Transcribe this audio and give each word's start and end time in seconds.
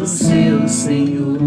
do 0.00 0.06
seu 0.06 0.66
Senhor. 0.66 1.38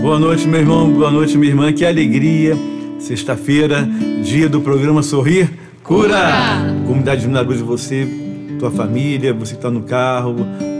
Boa 0.00 0.16
noite, 0.16 0.46
meu 0.46 0.60
irmão. 0.60 0.92
Boa 0.92 1.10
noite, 1.10 1.36
minha 1.36 1.50
irmã. 1.50 1.72
Que 1.72 1.84
alegria. 1.84 2.56
Sexta-feira, 3.00 3.88
dia 4.22 4.48
do 4.48 4.60
programa 4.60 5.02
Sorrir 5.02 5.50
Cura. 5.82 6.08
Cura. 6.08 6.84
Comunidade 6.86 7.22
de 7.22 7.26
Luz, 7.26 7.60
você, 7.60 8.06
tua 8.60 8.70
família, 8.70 9.34
você 9.34 9.54
está 9.54 9.68
no 9.68 9.82
carro. 9.82 10.36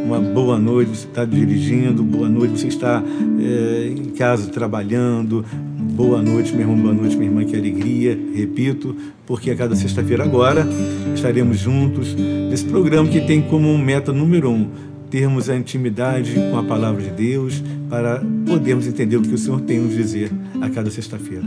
Uma 0.06 0.20
boa 0.20 0.56
noite, 0.56 0.90
você 0.90 1.06
está 1.08 1.24
dirigindo. 1.24 2.04
Boa 2.04 2.28
noite, 2.28 2.60
você 2.60 2.68
está 2.68 3.02
eh, 3.40 3.92
em 3.96 4.10
casa 4.10 4.48
trabalhando. 4.48 5.44
Boa 5.76 6.22
noite, 6.22 6.52
meu 6.52 6.60
irmão. 6.60 6.76
Boa 6.76 6.94
noite, 6.94 7.16
minha 7.16 7.28
irmã. 7.28 7.44
Que 7.44 7.56
alegria. 7.56 8.16
Repito, 8.32 8.94
porque 9.26 9.50
a 9.50 9.56
cada 9.56 9.74
sexta-feira 9.74 10.22
agora 10.22 10.64
estaremos 11.12 11.58
juntos 11.58 12.14
nesse 12.14 12.66
programa 12.66 13.08
que 13.08 13.20
tem 13.20 13.42
como 13.42 13.76
meta 13.76 14.12
número 14.12 14.48
um 14.50 14.68
termos 15.10 15.50
a 15.50 15.56
intimidade 15.56 16.34
com 16.34 16.56
a 16.56 16.62
palavra 16.62 17.02
de 17.02 17.10
Deus 17.10 17.62
para 17.88 18.22
podermos 18.46 18.86
entender 18.86 19.16
o 19.16 19.22
que 19.22 19.34
o 19.34 19.38
Senhor 19.38 19.60
tem 19.62 19.80
nos 19.80 19.94
dizer 19.94 20.30
a 20.60 20.70
cada 20.70 20.90
sexta-feira. 20.90 21.44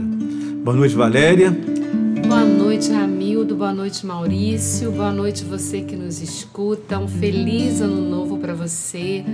Boa 0.62 0.76
noite, 0.76 0.94
Valéria. 0.94 1.50
Boa 2.26 2.44
noite, 2.44 2.90
Ramildo. 2.90 3.56
Boa 3.56 3.72
noite, 3.72 4.04
Maurício. 4.04 4.90
Boa 4.90 5.12
noite, 5.12 5.44
você 5.44 5.80
que 5.80 5.96
nos 5.96 6.20
escuta. 6.20 6.98
Um 6.98 7.08
feliz 7.08 7.80
ano 7.80 8.00
novo 8.00 8.38
para 8.38 8.54
você, 8.54 9.24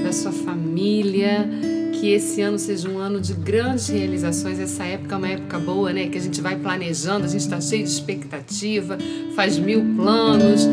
para 0.00 0.12
sua 0.12 0.32
família. 0.32 1.48
Que 1.92 2.12
esse 2.12 2.40
ano 2.42 2.58
seja 2.58 2.88
um 2.88 2.98
ano 2.98 3.20
de 3.20 3.34
grandes 3.34 3.88
realizações. 3.88 4.58
Essa 4.58 4.84
época 4.84 5.14
é 5.14 5.18
uma 5.18 5.28
época 5.28 5.58
boa, 5.58 5.92
né? 5.92 6.08
Que 6.08 6.18
a 6.18 6.20
gente 6.20 6.40
vai 6.40 6.56
planejando, 6.56 7.24
a 7.24 7.28
gente 7.28 7.42
está 7.42 7.60
cheio 7.60 7.84
de 7.84 7.90
expectativa, 7.90 8.98
faz 9.34 9.58
mil 9.58 9.82
planos. 9.96 10.68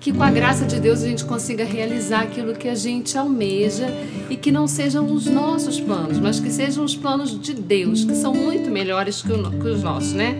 Que 0.00 0.12
com 0.12 0.22
a 0.22 0.30
graça 0.30 0.64
de 0.64 0.78
Deus 0.78 1.02
a 1.02 1.08
gente 1.08 1.24
consiga 1.24 1.64
realizar 1.64 2.22
aquilo 2.22 2.54
que 2.54 2.68
a 2.68 2.74
gente 2.74 3.16
almeja 3.18 3.86
e 4.30 4.36
que 4.36 4.52
não 4.52 4.66
sejam 4.66 5.06
os 5.12 5.26
nossos 5.26 5.80
planos, 5.80 6.18
mas 6.18 6.38
que 6.38 6.50
sejam 6.50 6.84
os 6.84 6.94
planos 6.94 7.40
de 7.40 7.54
Deus, 7.54 8.04
que 8.04 8.14
são 8.14 8.32
muito 8.32 8.70
melhores 8.70 9.22
que, 9.22 9.32
o 9.32 9.50
que 9.50 9.68
os 9.68 9.82
nossos, 9.82 10.12
né? 10.12 10.34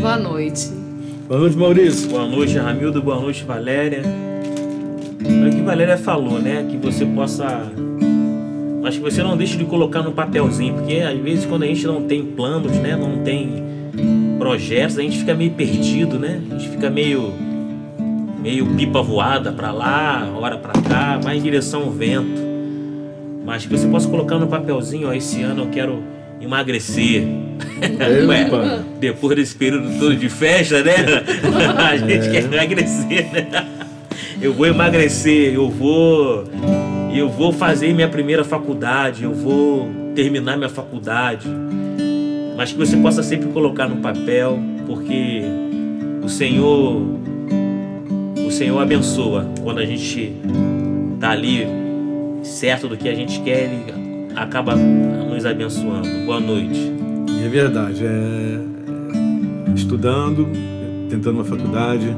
Boa 0.00 0.16
noite. 0.16 0.68
Boa 1.28 1.40
noite, 1.40 1.56
Maurício. 1.56 2.08
Boa 2.10 2.26
noite, 2.26 2.58
Ramildo. 2.58 3.02
Boa 3.02 3.18
noite, 3.18 3.42
Valéria. 3.44 4.02
É 4.04 5.48
o 5.48 5.50
que 5.50 5.62
Valéria 5.62 5.96
falou, 5.96 6.38
né? 6.40 6.66
Que 6.68 6.76
você 6.76 7.06
possa. 7.06 7.72
Mas 8.82 8.96
que 8.96 9.00
você 9.00 9.22
não 9.22 9.36
deixe 9.36 9.56
de 9.56 9.64
colocar 9.64 10.02
no 10.02 10.12
papelzinho, 10.12 10.74
porque 10.74 10.96
às 10.96 11.18
vezes 11.18 11.46
quando 11.46 11.62
a 11.62 11.66
gente 11.66 11.86
não 11.86 12.02
tem 12.02 12.24
planos, 12.24 12.72
né? 12.72 12.96
Não 12.96 13.22
tem 13.22 13.62
projetos, 14.38 14.98
a 14.98 15.02
gente 15.02 15.18
fica 15.18 15.34
meio 15.34 15.52
perdido, 15.52 16.18
né? 16.18 16.40
A 16.50 16.58
gente 16.58 16.70
fica 16.70 16.90
meio. 16.90 17.32
Meio 18.42 18.66
pipa 18.74 19.00
voada 19.00 19.52
pra 19.52 19.70
lá, 19.70 20.28
hora 20.36 20.58
pra 20.58 20.72
cá, 20.82 21.16
vai 21.16 21.38
em 21.38 21.42
direção 21.42 21.84
ao 21.84 21.90
vento. 21.90 22.42
Mas 23.44 23.64
que 23.64 23.70
você 23.70 23.86
possa 23.86 24.08
colocar 24.08 24.38
no 24.38 24.48
papelzinho, 24.48 25.08
ó, 25.08 25.12
esse 25.12 25.42
ano 25.42 25.62
eu 25.62 25.68
quero 25.68 26.02
emagrecer. 26.40 27.22
Ué, 28.28 28.50
depois 28.98 29.36
desse 29.36 29.54
período 29.54 29.98
todo 29.98 30.16
de 30.16 30.28
festa, 30.28 30.82
né? 30.82 30.94
A 31.78 31.96
gente 31.96 32.30
quer 32.30 32.44
emagrecer, 32.44 33.32
né? 33.32 33.66
Eu 34.40 34.52
vou 34.52 34.66
emagrecer, 34.66 35.54
eu 35.54 35.70
vou. 35.70 36.42
Eu 37.14 37.28
vou 37.28 37.52
fazer 37.52 37.94
minha 37.94 38.08
primeira 38.08 38.42
faculdade, 38.42 39.22
eu 39.22 39.32
vou 39.32 39.88
terminar 40.16 40.56
minha 40.56 40.68
faculdade. 40.68 41.46
Mas 42.56 42.72
que 42.72 42.78
você 42.78 42.96
possa 42.96 43.22
sempre 43.22 43.50
colocar 43.50 43.86
no 43.86 43.98
papel, 43.98 44.58
porque 44.84 45.42
o 46.24 46.28
Senhor. 46.28 47.21
O 48.52 48.54
Senhor 48.54 48.78
abençoa 48.80 49.46
quando 49.62 49.78
a 49.78 49.86
gente 49.86 50.30
tá 51.18 51.30
ali 51.30 51.66
certo 52.42 52.86
do 52.86 52.98
que 52.98 53.08
a 53.08 53.14
gente 53.14 53.40
quer, 53.40 53.62
ele 53.64 53.86
acaba 54.36 54.76
nos 54.76 55.46
abençoando. 55.46 56.06
Boa 56.26 56.38
noite. 56.38 56.92
E 57.30 57.46
é 57.46 57.48
verdade, 57.48 58.04
é 58.04 58.60
estudando, 59.74 60.46
tentando 61.08 61.36
uma 61.36 61.44
faculdade, 61.46 62.14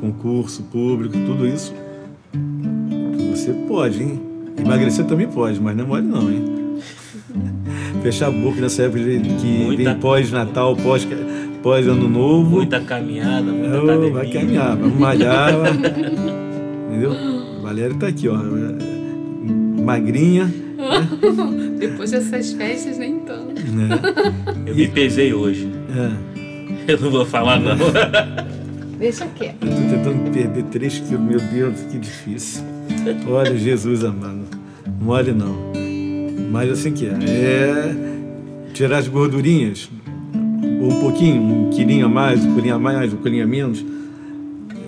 concurso 0.00 0.64
público, 0.64 1.14
tudo 1.26 1.46
isso. 1.46 1.72
Você 3.30 3.52
pode, 3.68 4.02
hein? 4.02 4.20
Emagrecer 4.58 5.04
também 5.04 5.28
pode, 5.28 5.60
mas 5.60 5.76
não 5.76 5.84
é 5.84 5.86
mole 5.86 6.06
não, 6.08 6.28
hein? 6.28 6.44
Fechar 8.02 8.26
a 8.26 8.30
boca 8.32 8.60
nessa 8.60 8.82
época 8.82 8.98
de- 8.98 9.20
que 9.36 9.46
Muita- 9.64 9.84
vem 9.92 9.94
pós-Natal, 10.00 10.74
pós, 10.74 11.06
pós-Ano 11.62 12.08
Novo. 12.08 12.56
Muita 12.56 12.80
caminhada, 12.80 13.42
muita 13.52 13.80
Oh, 13.80 13.84
academia. 13.84 14.10
vai 14.12 14.30
caminhar, 14.30 14.76
vamos 14.76 14.98
malhar. 14.98 15.52
Entendeu? 16.90 17.12
Valéria 17.62 17.96
tá 17.96 18.08
aqui, 18.08 18.28
ó. 18.28 18.36
Magrinha, 19.82 20.52
Depois 21.78 22.10
dessas 22.10 22.52
festas, 22.52 22.98
nem 22.98 23.20
tanto. 23.20 23.60
né? 23.72 23.88
Eu 24.66 24.74
me 24.74 24.88
pesei 24.88 25.32
hoje. 25.32 25.68
É. 25.96 26.92
Eu 26.92 27.00
não 27.00 27.10
vou 27.10 27.24
falar 27.24 27.58
não. 27.60 27.76
Deixa 28.98 29.26
quieto. 29.26 29.64
Eu 29.64 29.70
tô 29.70 29.76
tentando 29.96 30.30
perder 30.30 30.62
3 30.64 30.98
quilos, 31.00 31.20
meu 31.24 31.40
Deus, 31.40 31.80
que 31.90 31.98
difícil. 31.98 32.62
Olha, 33.28 33.56
Jesus 33.56 34.04
amado. 34.04 34.42
Mole 35.00 35.32
não. 35.32 35.72
Mas 36.52 36.70
assim 36.70 36.92
que 36.92 37.06
é. 37.06 37.12
É 37.24 37.94
tirar 38.72 38.98
as 38.98 39.08
gordurinhas, 39.08 39.90
ou 40.82 40.90
um 40.92 41.00
pouquinho, 41.00 41.40
um 41.42 41.70
quilinho 41.70 42.06
a 42.06 42.08
mais, 42.08 42.44
um 42.44 42.54
quilinho 42.54 42.74
a 42.74 42.78
mais, 42.78 43.12
um 43.12 43.16
quilinho 43.18 43.44
a 43.44 43.46
menos. 43.46 43.84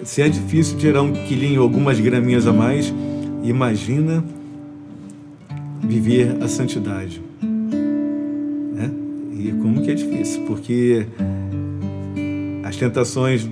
Se 0.02 0.20
é 0.22 0.28
difícil 0.28 0.76
tirar 0.76 1.02
um 1.02 1.12
quilinho, 1.12 1.62
algumas 1.62 1.98
graminhas 2.00 2.46
a 2.46 2.52
mais, 2.52 2.92
imagina 3.42 4.24
viver 5.82 6.36
a 6.42 6.48
santidade. 6.48 7.22
Né? 7.42 8.90
E 9.38 9.52
como 9.62 9.82
que 9.82 9.90
é 9.90 9.94
difícil, 9.94 10.42
porque 10.46 11.06
as 12.64 12.76
tentações 12.76 13.48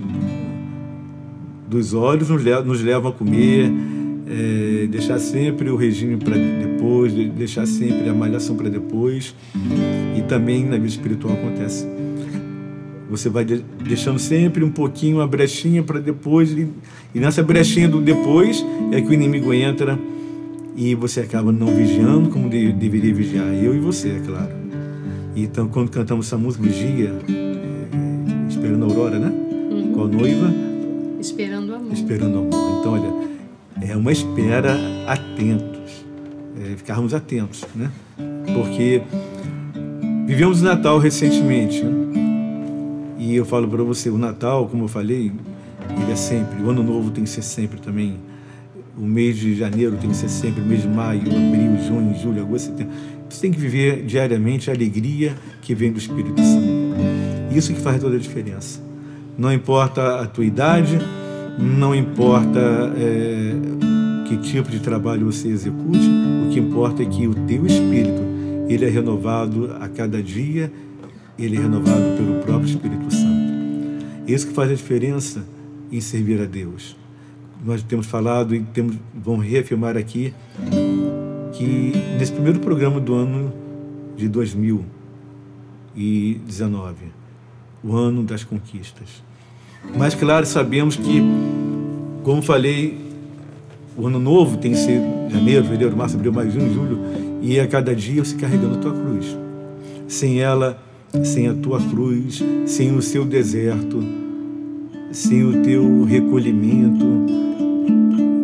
dos 1.69 1.93
olhos 1.93 2.29
nos 2.29 2.43
levam, 2.43 2.65
nos 2.65 2.81
levam 2.81 3.09
a 3.11 3.13
comer, 3.13 3.71
é, 4.27 4.87
deixar 4.87 5.17
sempre 5.19 5.69
o 5.69 5.75
regime 5.75 6.17
para 6.17 6.35
depois, 6.35 7.13
de- 7.15 7.29
deixar 7.29 7.65
sempre 7.65 8.09
a 8.09 8.13
malhação 8.13 8.55
para 8.55 8.69
depois. 8.69 9.33
E 10.15 10.21
também 10.23 10.65
na 10.65 10.75
vida 10.75 10.87
espiritual 10.87 11.33
acontece. 11.33 11.87
Você 13.13 13.29
vai 13.29 13.45
de- 13.45 13.63
deixando 13.85 14.17
sempre 14.17 14.63
um 14.63 14.71
pouquinho 14.71 15.21
a 15.21 15.27
brechinha 15.27 15.83
para 15.83 15.99
depois, 15.99 16.51
e, 16.51 16.67
e 17.13 17.19
nessa 17.19 17.43
brechinha 17.43 17.87
do 17.87 18.01
depois 18.01 18.65
é 18.91 18.99
que 18.99 19.07
o 19.07 19.13
inimigo 19.13 19.53
entra 19.53 19.99
e 20.75 20.95
você 20.95 21.19
acaba 21.19 21.51
não 21.51 21.67
vigiando 21.67 22.29
como 22.29 22.49
de- 22.49 22.71
deveria 22.73 23.13
vigiar. 23.13 23.45
Eu 23.53 23.75
e 23.75 23.77
você, 23.77 24.09
é 24.09 24.19
claro. 24.25 24.49
Então, 25.35 25.67
quando 25.67 25.91
cantamos 25.91 26.25
essa 26.25 26.37
música, 26.39 26.63
Vigia, 26.63 27.13
é, 27.29 28.49
esperando 28.49 28.83
a 28.85 28.87
aurora, 28.87 29.19
né? 29.19 29.31
Com 29.93 30.03
a 30.05 30.07
noiva, 30.07 30.51
Esperando 31.19 31.69
o 31.69 31.75
amor. 31.75 31.93
esperando 31.93 32.35
o 32.35 32.39
amor. 32.39 32.79
Então, 32.79 32.93
olha, 32.93 33.13
é 33.91 33.95
uma 33.95 34.11
espera 34.11 34.75
atentos, 35.05 36.03
é, 36.59 36.75
ficarmos 36.77 37.13
atentos, 37.13 37.63
né? 37.75 37.91
Porque 38.55 39.01
vivemos 40.25 40.61
o 40.61 40.65
Natal 40.65 40.97
recentemente, 40.97 41.83
né? 41.83 42.12
E 43.23 43.37
eu 43.37 43.45
falo 43.45 43.69
para 43.69 43.81
você, 43.81 44.09
o 44.09 44.17
Natal, 44.17 44.67
como 44.67 44.83
eu 44.83 44.87
falei, 44.89 45.31
ele 45.89 46.11
é 46.11 46.15
sempre. 46.15 46.61
O 46.61 46.69
Ano 46.69 46.83
Novo 46.83 47.09
tem 47.09 47.23
que 47.23 47.29
ser 47.29 47.41
sempre 47.41 47.79
também. 47.79 48.17
O 48.97 49.05
mês 49.05 49.37
de 49.37 49.55
janeiro 49.55 49.95
tem 49.95 50.09
que 50.09 50.15
ser 50.17 50.27
sempre. 50.27 50.61
O 50.61 50.65
mês 50.65 50.81
de 50.81 50.89
maio, 50.89 51.21
abril, 51.21 51.81
junho, 51.87 52.13
julho, 52.21 52.41
agosto, 52.41 52.71
setembro. 52.71 52.93
Você 53.29 53.39
tem 53.39 53.49
que 53.49 53.57
viver 53.57 54.03
diariamente 54.05 54.69
a 54.69 54.73
alegria 54.73 55.33
que 55.61 55.73
vem 55.73 55.93
do 55.93 55.99
Espírito 55.99 56.35
Santo. 56.41 56.67
Isso 57.55 57.73
que 57.73 57.79
faz 57.79 58.01
toda 58.01 58.17
a 58.17 58.19
diferença. 58.19 58.81
Não 59.37 59.53
importa 59.53 60.19
a 60.19 60.27
tua 60.27 60.43
idade, 60.43 60.99
não 61.57 61.95
importa 61.95 62.59
é, 62.97 63.53
que 64.27 64.35
tipo 64.39 64.69
de 64.69 64.81
trabalho 64.81 65.31
você 65.31 65.47
execute, 65.47 66.09
o 66.45 66.49
que 66.51 66.59
importa 66.59 67.01
é 67.01 67.05
que 67.05 67.25
o 67.25 67.33
teu 67.33 67.65
espírito 67.65 68.21
ele 68.67 68.83
é 68.83 68.89
renovado 68.89 69.73
a 69.79 69.87
cada 69.87 70.21
dia, 70.21 70.69
ele 71.37 71.57
é 71.57 71.59
renovado 71.59 72.17
pelo 72.17 72.41
próprio 72.41 72.69
Espírito. 72.69 73.12
Isso 74.27 74.47
que 74.47 74.53
faz 74.53 74.71
a 74.71 74.73
diferença 74.73 75.45
em 75.91 75.99
servir 75.99 76.41
a 76.41 76.45
Deus. 76.45 76.95
Nós 77.63 77.83
temos 77.83 78.07
falado 78.07 78.55
e 78.55 78.61
temos, 78.61 78.95
vamos 79.13 79.45
reafirmar 79.45 79.97
aqui 79.97 80.33
que 81.53 81.93
nesse 82.17 82.31
primeiro 82.31 82.59
programa 82.59 82.99
do 82.99 83.13
ano 83.13 83.53
de 84.17 84.27
2019, 84.27 86.95
o 87.83 87.95
ano 87.95 88.23
das 88.23 88.43
conquistas. 88.43 89.23
Mas, 89.97 90.15
claro, 90.15 90.45
sabemos 90.45 90.95
que, 90.95 91.21
como 92.23 92.41
falei, 92.41 92.97
o 93.97 94.07
ano 94.07 94.19
novo 94.19 94.57
tem 94.57 94.71
que 94.71 94.77
ser 94.77 95.01
janeiro, 95.29 95.65
fevereiro, 95.65 95.95
março, 95.95 96.15
abril, 96.15 96.33
maio, 96.33 96.49
junho, 96.49 96.73
julho, 96.73 96.99
e 97.41 97.59
a 97.59 97.67
cada 97.67 97.95
dia 97.95 98.23
você 98.23 98.35
carregando 98.35 98.75
a 98.75 98.77
tua 98.79 98.93
cruz. 98.93 99.37
Sem 100.07 100.39
ela, 100.39 100.81
sem 101.21 101.47
a 101.47 101.53
tua 101.53 101.79
cruz, 101.79 102.41
sem 102.65 102.95
o 102.95 103.01
seu 103.01 103.25
deserto, 103.25 104.03
sem 105.11 105.43
o 105.43 105.61
teu 105.61 106.03
recolhimento, 106.03 107.05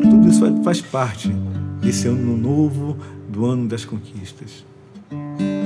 tudo 0.03 0.27
isso 0.27 0.63
faz 0.63 0.81
parte 0.81 1.33
desse 1.81 2.07
ano 2.07 2.37
novo, 2.37 2.95
do 3.27 3.45
ano 3.45 3.67
das 3.67 3.85
conquistas. 3.85 4.63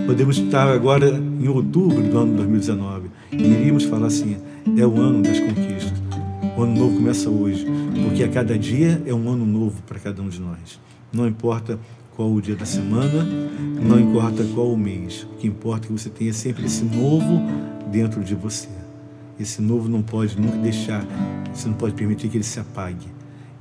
Podemos 0.06 0.38
estar 0.38 0.68
agora 0.68 1.10
em 1.10 1.48
outubro 1.48 2.02
do 2.02 2.18
ano 2.18 2.36
2019 2.38 3.10
e 3.32 3.44
iríamos 3.44 3.84
falar 3.84 4.08
assim: 4.08 4.38
é 4.78 4.86
o 4.86 4.96
ano 5.00 5.22
das 5.22 5.40
conquistas. 5.40 6.02
O 6.58 6.62
ano 6.62 6.76
novo 6.78 6.96
começa 6.96 7.30
hoje, 7.30 7.66
porque 8.04 8.24
a 8.24 8.30
cada 8.30 8.58
dia 8.58 9.02
é 9.06 9.14
um 9.14 9.30
ano 9.30 9.46
novo 9.46 9.82
para 9.88 10.00
cada 10.00 10.22
um 10.22 10.30
de 10.30 10.40
nós. 10.40 10.80
Não 11.12 11.28
importa 11.28 11.80
qual 12.16 12.32
o 12.32 12.42
dia 12.42 12.56
da 12.56 12.66
semana, 12.66 13.24
não 13.82 14.00
importa 14.00 14.44
qual 14.54 14.72
o 14.72 14.78
mês. 14.78 15.24
O 15.24 15.36
que 15.38 15.48
importa 15.48 15.86
é 15.86 15.88
que 15.88 15.94
você 15.94 16.10
tenha 16.10 16.34
sempre 16.34 16.66
esse 16.66 16.84
novo 16.84 17.42
dentro 17.92 18.24
de 18.24 18.36
você. 18.36 18.70
Esse 19.40 19.62
novo 19.62 19.90
não 19.90 20.02
pode 20.02 20.40
nunca 20.40 20.58
deixar, 20.58 21.06
você 21.54 21.68
não 21.68 21.76
pode 21.76 21.96
permitir 21.96 22.30
que 22.30 22.38
ele 22.38 22.44
se 22.44 22.60
apague. 22.60 23.08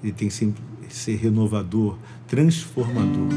Ele 0.03 0.13
tem 0.13 0.29
que 0.29 0.35
sempre 0.35 0.63
ser 0.89 1.17
renovador, 1.17 1.97
transformador, 2.29 3.29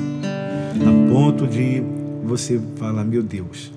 a 0.82 1.10
ponto 1.10 1.48
de 1.48 1.82
você 2.24 2.62
falar: 2.76 3.06
meu 3.06 3.24
Deus, 3.24 3.72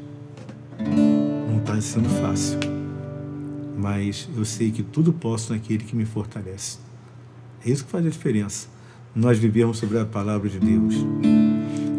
não 1.48 1.58
está 1.58 1.80
sendo 1.80 2.08
fácil 2.20 2.58
mas 3.78 4.28
eu 4.36 4.44
sei 4.44 4.72
que 4.72 4.82
tudo 4.82 5.12
posso 5.12 5.52
naquele 5.52 5.84
que 5.84 5.94
me 5.94 6.04
fortalece. 6.04 6.78
É 7.64 7.70
isso 7.70 7.84
que 7.84 7.90
faz 7.90 8.04
a 8.04 8.10
diferença. 8.10 8.68
Nós 9.14 9.38
vivemos 9.38 9.78
sobre 9.78 9.98
a 9.98 10.04
palavra 10.04 10.48
de 10.48 10.58
Deus, 10.58 10.94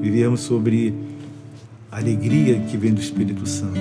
vivemos 0.01 0.41
sobre 0.41 0.93
a 1.91 1.97
alegria 1.97 2.59
que 2.61 2.77
vem 2.77 2.93
do 2.93 3.01
Espírito 3.01 3.47
Santo. 3.47 3.79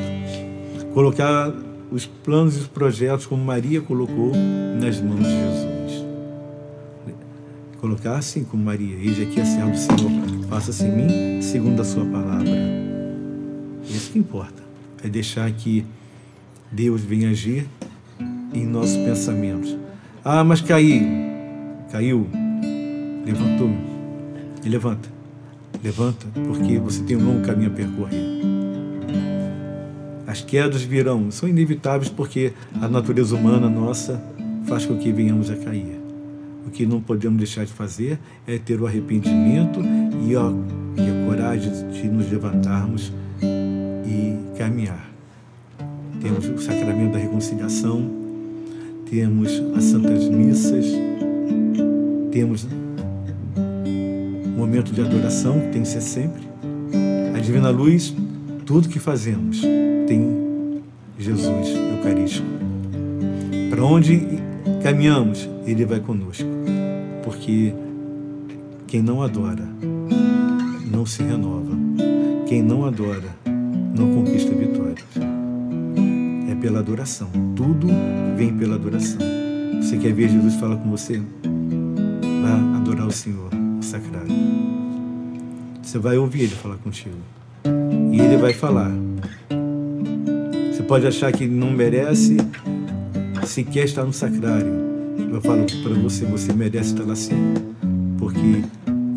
Colocar 0.92 1.52
os 1.90 2.06
planos 2.06 2.56
e 2.56 2.60
os 2.60 2.66
projetos 2.66 3.26
como 3.26 3.44
Maria 3.44 3.80
colocou 3.80 4.32
nas 4.80 5.00
mãos 5.00 5.20
de 5.20 5.30
Jesus. 5.30 6.04
Colocar 7.80 8.16
assim 8.16 8.42
como 8.42 8.64
Maria, 8.64 8.96
eis 8.96 9.20
aqui 9.20 9.40
a 9.40 9.44
serva 9.44 9.70
do 9.70 9.78
Senhor, 9.78 10.48
faça-se 10.48 10.84
em 10.84 10.96
mim 10.96 11.42
segundo 11.42 11.80
a 11.80 11.84
sua 11.84 12.04
palavra. 12.04 12.50
É 12.50 13.88
isso 13.88 14.10
que 14.10 14.18
importa, 14.18 14.62
é 15.04 15.08
deixar 15.08 15.50
que 15.52 15.86
Deus 16.72 17.02
venha 17.02 17.30
agir 17.30 17.66
em 18.52 18.66
nossos 18.66 18.96
pensamentos. 18.96 19.76
Ah, 20.24 20.42
mas 20.42 20.60
caiu. 20.60 21.02
Caiu. 21.90 22.47
Levantou. 23.28 23.70
E 24.64 24.68
levanta. 24.70 25.06
Levanta, 25.84 26.26
porque 26.46 26.78
você 26.78 27.02
tem 27.02 27.14
um 27.14 27.26
longo 27.26 27.46
caminho 27.46 27.70
a 27.70 27.74
percorrer. 27.74 28.24
As 30.26 30.40
quedas 30.40 30.82
virão, 30.82 31.30
são 31.30 31.46
inevitáveis 31.46 32.10
porque 32.10 32.54
a 32.80 32.88
natureza 32.88 33.36
humana 33.36 33.68
nossa 33.68 34.22
faz 34.64 34.86
com 34.86 34.96
que 34.96 35.12
venhamos 35.12 35.50
a 35.50 35.56
cair. 35.56 36.00
O 36.66 36.70
que 36.70 36.86
não 36.86 37.02
podemos 37.02 37.36
deixar 37.36 37.66
de 37.66 37.72
fazer 37.72 38.18
é 38.46 38.56
ter 38.56 38.80
o 38.80 38.86
arrependimento 38.86 39.80
e 40.26 40.34
a, 40.34 40.50
e 40.96 41.10
a 41.10 41.26
coragem 41.26 41.70
de 41.92 42.08
nos 42.08 42.30
levantarmos 42.30 43.12
e 43.42 44.56
caminhar. 44.56 45.06
Temos 46.20 46.46
o 46.46 46.58
sacramento 46.58 47.12
da 47.12 47.18
reconciliação, 47.18 48.10
temos 49.08 49.62
as 49.76 49.84
santas 49.84 50.24
missas, 50.28 50.86
temos 52.32 52.66
momento 54.58 54.92
de 54.92 55.00
adoração, 55.00 55.60
que 55.60 55.68
tem 55.68 55.82
que 55.82 55.88
ser 55.88 56.00
sempre. 56.00 56.42
A 57.34 57.38
Divina 57.38 57.70
Luz, 57.70 58.14
tudo 58.66 58.88
que 58.88 58.98
fazemos 58.98 59.62
tem 60.06 60.82
Jesus 61.18 61.68
Eucarístico. 61.96 62.46
Para 63.70 63.84
onde 63.84 64.26
caminhamos, 64.82 65.48
Ele 65.64 65.84
vai 65.84 66.00
conosco. 66.00 66.48
Porque 67.22 67.72
quem 68.86 69.00
não 69.00 69.22
adora 69.22 69.66
não 70.90 71.06
se 71.06 71.22
renova. 71.22 71.76
Quem 72.46 72.62
não 72.62 72.84
adora 72.84 73.28
não 73.94 74.14
conquista 74.14 74.54
vitórias 74.54 75.04
pela 76.60 76.80
adoração. 76.80 77.28
Tudo 77.54 77.88
vem 78.36 78.54
pela 78.56 78.74
adoração. 78.74 79.18
Você 79.80 79.96
quer 79.96 80.12
ver 80.12 80.28
Jesus 80.28 80.54
falar 80.56 80.76
com 80.76 80.90
você? 80.90 81.20
Vá 82.42 82.76
adorar 82.76 83.06
o 83.06 83.12
Senhor, 83.12 83.50
o 83.88 83.90
sacrário. 83.90 84.28
Você 85.82 85.98
vai 85.98 86.18
ouvir 86.18 86.42
ele 86.42 86.54
falar 86.54 86.76
contigo. 86.76 87.16
E 88.12 88.20
ele 88.20 88.36
vai 88.36 88.52
falar. 88.52 88.92
Você 90.70 90.82
pode 90.82 91.06
achar 91.06 91.32
que 91.32 91.46
não 91.46 91.70
merece 91.70 92.36
sequer 93.46 93.86
estar 93.86 94.04
no 94.04 94.12
sacrário. 94.12 94.88
Eu 95.32 95.40
falo 95.40 95.64
para 95.82 95.94
você, 95.94 96.26
você 96.26 96.52
merece 96.52 96.92
estar 96.92 97.04
lá 97.04 97.16
sim. 97.16 97.54
Porque 98.18 98.62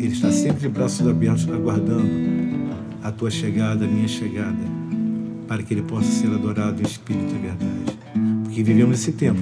ele 0.00 0.12
está 0.12 0.32
sempre 0.32 0.60
de 0.60 0.68
braços 0.68 1.06
abertos 1.06 1.48
aguardando 1.48 2.08
a 3.02 3.12
tua 3.12 3.30
chegada, 3.30 3.84
a 3.84 3.88
minha 3.88 4.08
chegada 4.08 4.82
para 5.46 5.62
que 5.62 5.74
ele 5.74 5.82
possa 5.82 6.10
ser 6.10 6.28
adorado 6.28 6.80
em 6.80 6.86
espírito 6.86 7.34
e 7.34 7.38
verdade. 7.38 7.98
Porque 8.44 8.62
vivemos 8.62 8.90
nesse 8.92 9.12
tempo 9.12 9.40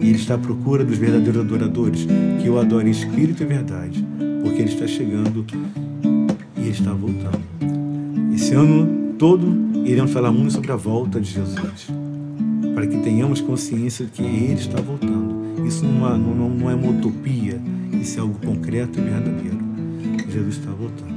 e 0.00 0.08
ele 0.08 0.18
está 0.18 0.34
à 0.34 0.38
procura 0.38 0.84
dos 0.84 0.98
verdadeiros 0.98 1.40
adoradores 1.40 2.06
que 2.42 2.48
o 2.48 2.58
adorem 2.58 2.88
em 2.88 2.90
espírito 2.90 3.42
e 3.42 3.46
verdade, 3.46 4.03
porque 4.44 4.60
ele 4.60 4.72
está 4.72 4.86
chegando 4.86 5.44
e 6.56 6.60
ele 6.60 6.70
está 6.70 6.92
voltando. 6.92 7.42
Esse 8.34 8.54
ano 8.54 9.14
todo 9.18 9.46
iremos 9.84 10.12
falar 10.12 10.30
muito 10.30 10.52
sobre 10.52 10.70
a 10.70 10.76
volta 10.76 11.20
de 11.20 11.30
Jesus, 11.30 11.88
para 12.74 12.86
que 12.86 12.98
tenhamos 12.98 13.40
consciência 13.40 14.04
de 14.04 14.12
que 14.12 14.22
ele 14.22 14.52
está 14.54 14.80
voltando. 14.80 15.66
Isso 15.66 15.84
não 15.84 16.06
é, 16.06 16.18
não, 16.18 16.48
não 16.50 16.70
é 16.70 16.74
uma 16.74 16.90
utopia, 16.90 17.60
isso 18.00 18.18
é 18.18 18.20
algo 18.20 18.38
concreto 18.44 19.00
e 19.00 19.02
verdadeiro. 19.02 19.58
Jesus 20.30 20.58
está 20.58 20.70
voltando. 20.70 21.14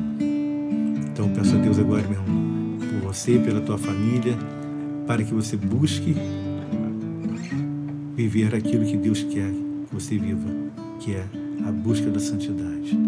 Então 1.11 1.29
peço 1.29 1.55
a 1.55 1.59
Deus 1.59 1.77
agora, 1.77 2.01
meu 2.07 2.19
irmão 2.19 2.47
você, 3.07 3.39
pela 3.39 3.61
tua 3.61 3.77
família, 3.77 4.37
para 5.07 5.23
que 5.23 5.33
você 5.33 5.55
busque 5.55 6.13
viver 8.15 8.53
aquilo 8.53 8.85
que 8.85 8.97
Deus 8.97 9.23
quer 9.23 9.49
que 9.49 9.93
você 9.93 10.17
viva, 10.17 10.49
que 10.99 11.15
é 11.15 11.25
a 11.65 11.71
busca 11.71 12.09
da 12.11 12.19
santidade. 12.19 13.06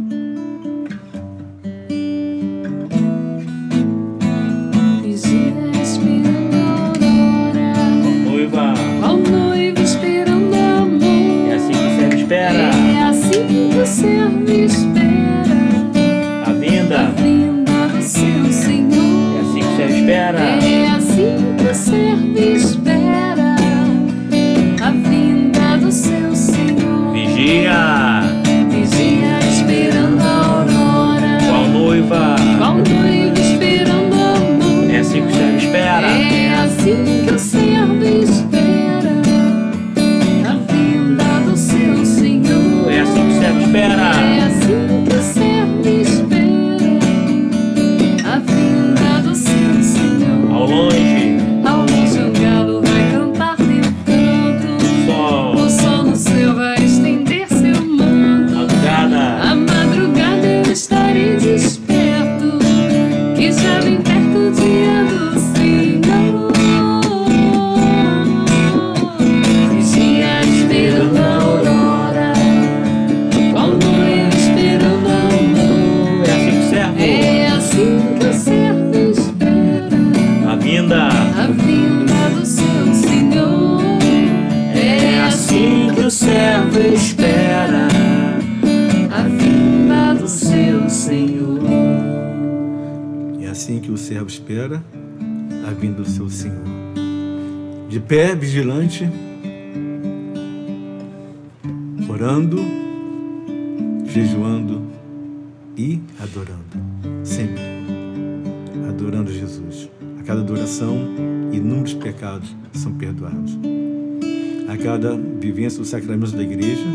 Vivência 115.69 115.79
dos 115.79 115.89
sacramentos 115.89 116.31
da 116.31 116.41
igreja, 116.41 116.85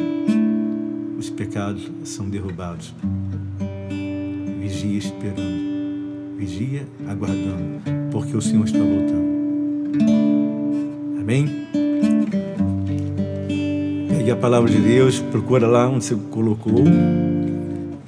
os 1.17 1.31
pecados 1.31 1.91
são 2.03 2.29
derrubados. 2.29 2.93
Vigia 4.61 4.99
esperando, 4.99 6.37
vigia 6.37 6.87
aguardando, 7.07 7.81
porque 8.11 8.37
o 8.37 8.43
Senhor 8.43 8.65
está 8.65 8.79
voltando. 8.79 9.25
Amém? 11.21 11.67
Pegue 14.09 14.31
a 14.31 14.37
palavra 14.37 14.71
de 14.71 14.79
Deus, 14.79 15.21
procura 15.21 15.69
lá 15.69 15.89
onde 15.89 16.05
você 16.05 16.17
colocou 16.31 16.85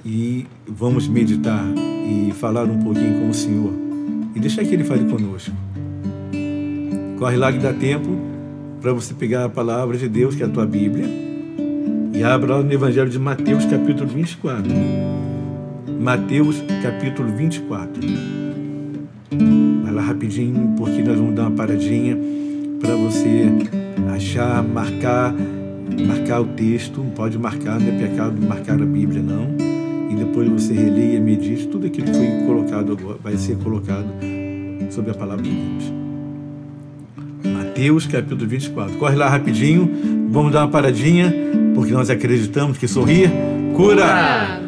e 0.05 0.47
vamos 0.67 1.07
meditar 1.07 1.65
e 2.09 2.33
falar 2.33 2.65
um 2.65 2.83
pouquinho 2.83 3.21
com 3.21 3.31
o 3.31 3.35
Senhor 3.35 3.73
e 4.35 4.41
deixar 4.41 4.65
que 4.65 4.75
Ele 4.75 4.85
fale 4.85 5.09
conosco. 5.09 5.55
Corre 7.19 7.37
lá 7.37 7.53
que 7.53 7.59
dá 7.59 7.73
tempo 7.73 8.36
para 8.87 8.93
você 8.93 9.15
pegar 9.15 9.47
a 9.47 9.49
palavra 9.49 9.99
de 9.99 10.09
Deus, 10.09 10.37
que 10.37 10.45
é 10.45 10.47
a 10.47 10.49
tua 10.49 10.65
Bíblia, 10.65 11.07
e 12.15 12.23
abra 12.23 12.55
lá 12.55 12.63
no 12.63 12.73
Evangelho 12.73 13.11
de 13.11 13.19
Mateus, 13.19 13.65
capítulo 13.65 14.09
24. 14.09 14.73
Mateus, 16.01 16.63
capítulo 16.85 17.29
24. 17.37 18.01
Vai 19.83 19.93
lá 19.93 20.03
rapidinho, 20.03 20.77
porque 20.77 21.03
nós 21.03 21.19
vamos 21.19 21.35
dar 21.35 21.49
uma 21.49 21.57
paradinha 21.57 22.17
para 22.81 22.95
você 22.95 23.49
achar, 24.15 24.63
marcar, 24.63 25.35
marcar 26.07 26.43
o 26.43 26.47
texto. 26.47 27.05
Pode 27.17 27.37
marcar, 27.41 27.81
não 27.81 27.89
é 27.89 28.07
pecado 28.07 28.41
marcar 28.41 28.81
a 28.81 28.87
Bíblia, 28.87 29.21
não. 29.21 29.49
E 30.13 30.15
depois 30.15 30.49
você 30.49 30.73
releia, 30.73 31.21
medite, 31.21 31.67
tudo 31.67 31.89
aquilo 31.89 32.07
que 32.07 32.15
foi 32.15 32.47
colocado 32.47 32.97
vai 33.21 33.37
ser 33.37 33.57
colocado 33.57 34.07
sobre 34.91 35.11
a 35.11 35.15
palavra 35.15 35.43
de 35.43 35.51
Deus. 35.51 36.06
Mateus 37.77 38.07
capítulo 38.07 38.49
24. 38.49 38.97
Corre 38.97 39.17
lá 39.17 39.29
rapidinho, 39.29 40.31
vamos 40.31 40.51
dar 40.51 40.61
uma 40.61 40.71
paradinha, 40.71 41.31
porque 41.75 41.93
nós 41.93 42.09
acreditamos 42.09 42.79
que 42.79 42.89
sorrir 42.89 43.31
cura. 43.77 44.63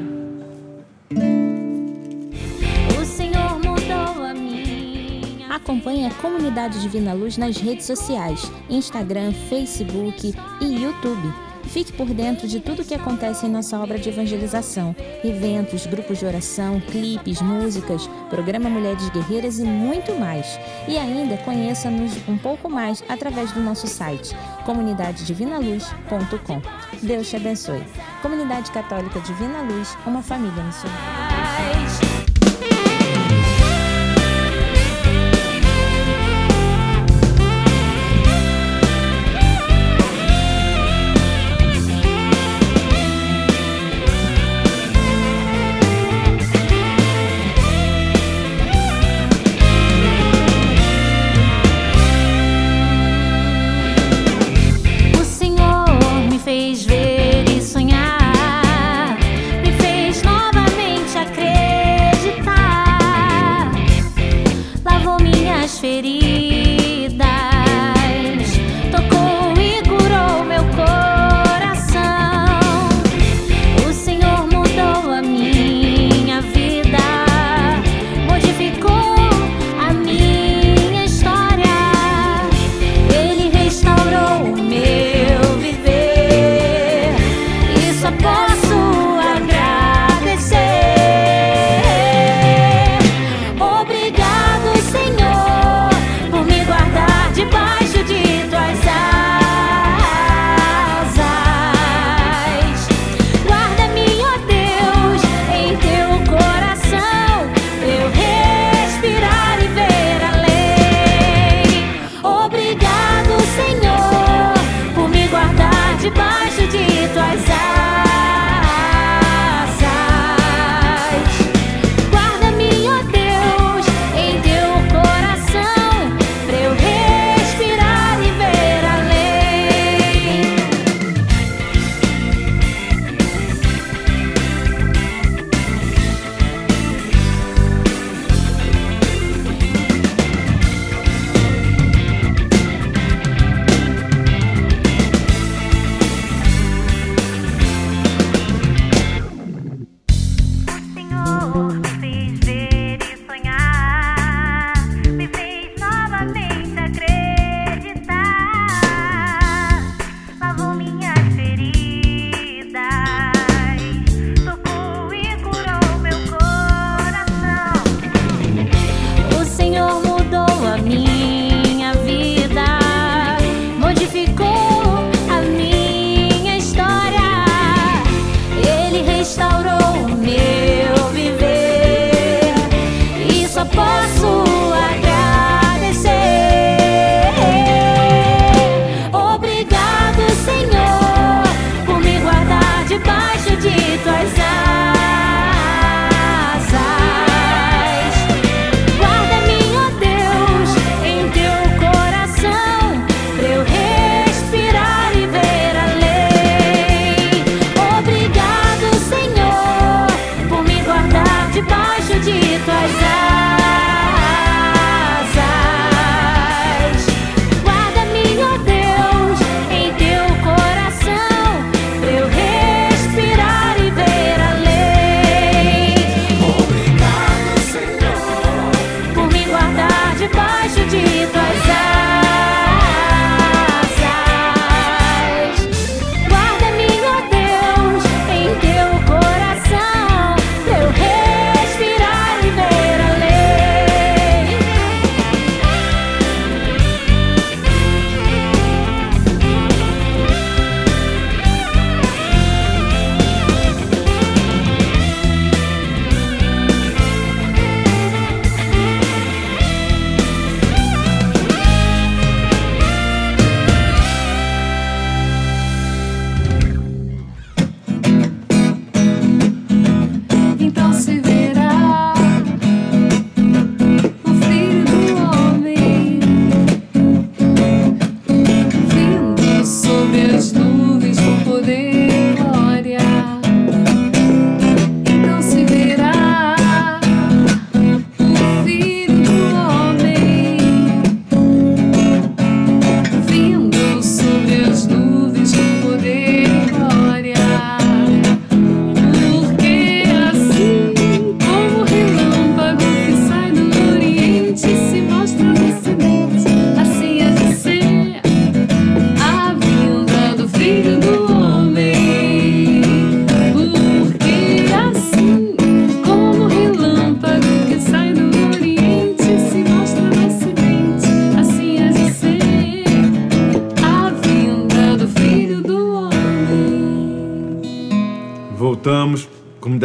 O 3.00 3.04
Senhor 3.06 3.54
mudou 3.64 4.22
a 4.22 4.34
minha. 4.34 5.48
Acompanhe 5.48 6.04
a 6.04 6.10
Comunidade 6.10 6.82
Divina 6.82 7.14
Luz 7.14 7.38
nas 7.38 7.56
redes 7.56 7.86
sociais: 7.86 8.52
Instagram, 8.68 9.32
Facebook 9.48 10.34
e 10.60 10.66
YouTube. 10.66 11.47
Fique 11.68 11.92
por 11.92 12.06
dentro 12.06 12.48
de 12.48 12.60
tudo 12.60 12.82
o 12.82 12.84
que 12.84 12.94
acontece 12.94 13.46
em 13.46 13.50
nossa 13.50 13.78
obra 13.78 13.98
de 13.98 14.08
evangelização: 14.08 14.96
eventos, 15.22 15.86
grupos 15.86 16.18
de 16.18 16.26
oração, 16.26 16.80
clipes, 16.80 17.40
músicas, 17.40 18.08
programa 18.30 18.70
Mulheres 18.70 19.08
Guerreiras 19.10 19.58
e 19.58 19.64
muito 19.64 20.14
mais. 20.14 20.58
E 20.88 20.96
ainda 20.96 21.36
conheça-nos 21.38 22.12
um 22.26 22.38
pouco 22.38 22.68
mais 22.70 23.04
através 23.08 23.52
do 23.52 23.60
nosso 23.60 23.86
site 23.86 24.34
comunidadedivinaluz.com. 24.64 26.60
Deus 27.02 27.28
te 27.28 27.36
abençoe. 27.36 27.84
Comunidade 28.22 28.70
Católica 28.70 29.20
Divina 29.20 29.62
Luz, 29.62 29.96
uma 30.06 30.22
família 30.22 30.62
missionária. 30.62 31.27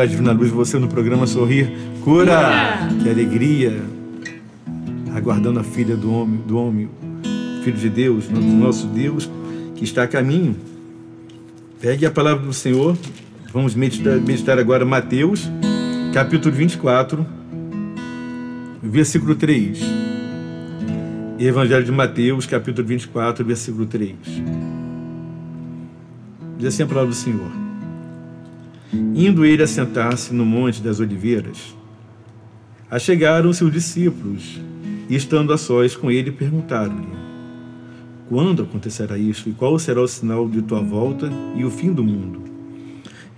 Comunidade 0.03 0.11
Divina 0.11 0.31
Luz, 0.33 0.49
você 0.49 0.77
no 0.77 0.87
programa 0.87 1.25
Sorrir 1.25 1.71
Cura. 2.03 2.87
Que 3.01 3.09
alegria. 3.09 3.81
Aguardando 5.15 5.59
a 5.59 5.63
filha 5.63 5.95
do 5.95 6.11
homem, 6.11 6.41
do 6.45 6.57
homem, 6.57 6.89
filho 7.63 7.77
de 7.77 7.89
Deus, 7.89 8.27
do 8.27 8.39
nosso 8.39 8.87
Deus, 8.87 9.29
que 9.75 9.83
está 9.83 10.03
a 10.03 10.07
caminho. 10.07 10.55
Pegue 11.79 12.05
a 12.05 12.11
palavra 12.11 12.45
do 12.45 12.53
Senhor. 12.53 12.97
Vamos 13.53 13.75
meditar, 13.75 14.19
meditar 14.19 14.59
agora 14.59 14.83
Mateus, 14.83 15.49
capítulo 16.13 16.53
24, 16.53 17.25
versículo 18.81 19.35
3. 19.35 19.79
Evangelho 21.39 21.85
de 21.85 21.91
Mateus, 21.91 22.45
capítulo 22.45 22.85
24, 22.85 23.45
versículo 23.45 23.85
3. 23.85 24.15
Diz 26.57 26.67
assim 26.67 26.83
a 26.83 26.87
palavra 26.87 27.09
do 27.09 27.15
Senhor. 27.15 27.62
Indo 29.15 29.43
ele 29.43 29.63
a 29.63 29.67
sentar-se 29.67 30.33
no 30.33 30.45
Monte 30.45 30.81
das 30.81 30.99
Oliveiras, 30.99 31.75
achegaram 32.91 33.51
seus 33.51 33.73
discípulos 33.73 34.61
e, 35.09 35.15
estando 35.15 35.51
a 35.51 35.57
sós 35.57 35.95
com 35.95 36.11
ele, 36.11 36.31
perguntaram-lhe: 36.31 37.07
Quando 38.29 38.61
acontecerá 38.61 39.17
isto 39.17 39.49
e 39.49 39.53
qual 39.53 39.79
será 39.79 39.99
o 39.99 40.07
sinal 40.07 40.47
de 40.47 40.61
tua 40.61 40.79
volta 40.79 41.27
e 41.55 41.65
o 41.65 41.71
fim 41.71 41.91
do 41.91 42.03
mundo? 42.03 42.43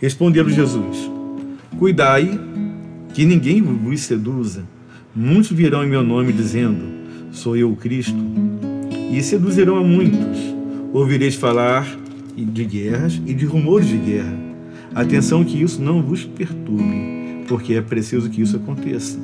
Respondeu 0.02 0.50
Jesus: 0.50 1.10
Cuidai 1.80 2.38
que 3.14 3.24
ninguém 3.24 3.62
vos 3.62 4.02
seduza. 4.02 4.66
Muitos 5.16 5.52
virão 5.52 5.86
em 5.86 5.90
meu 5.90 6.04
nome 6.04 6.34
dizendo: 6.34 6.84
Sou 7.32 7.56
eu 7.56 7.72
o 7.72 7.78
Cristo, 7.78 8.20
e 9.10 9.22
seduzirão 9.22 9.78
a 9.78 9.84
muitos. 9.84 10.38
Ouvireis 10.92 11.36
falar 11.36 11.88
de 12.36 12.66
guerras 12.66 13.22
e 13.26 13.34
de 13.34 13.46
rumores 13.46 13.88
de 13.88 13.98
guerra. 13.98 14.45
Atenção 14.96 15.44
que 15.44 15.62
isso 15.62 15.82
não 15.82 16.02
vos 16.02 16.24
perturbe, 16.24 17.44
porque 17.50 17.74
é 17.74 17.82
preciso 17.82 18.30
que 18.30 18.42
isso 18.42 18.56
aconteça. 18.56 19.20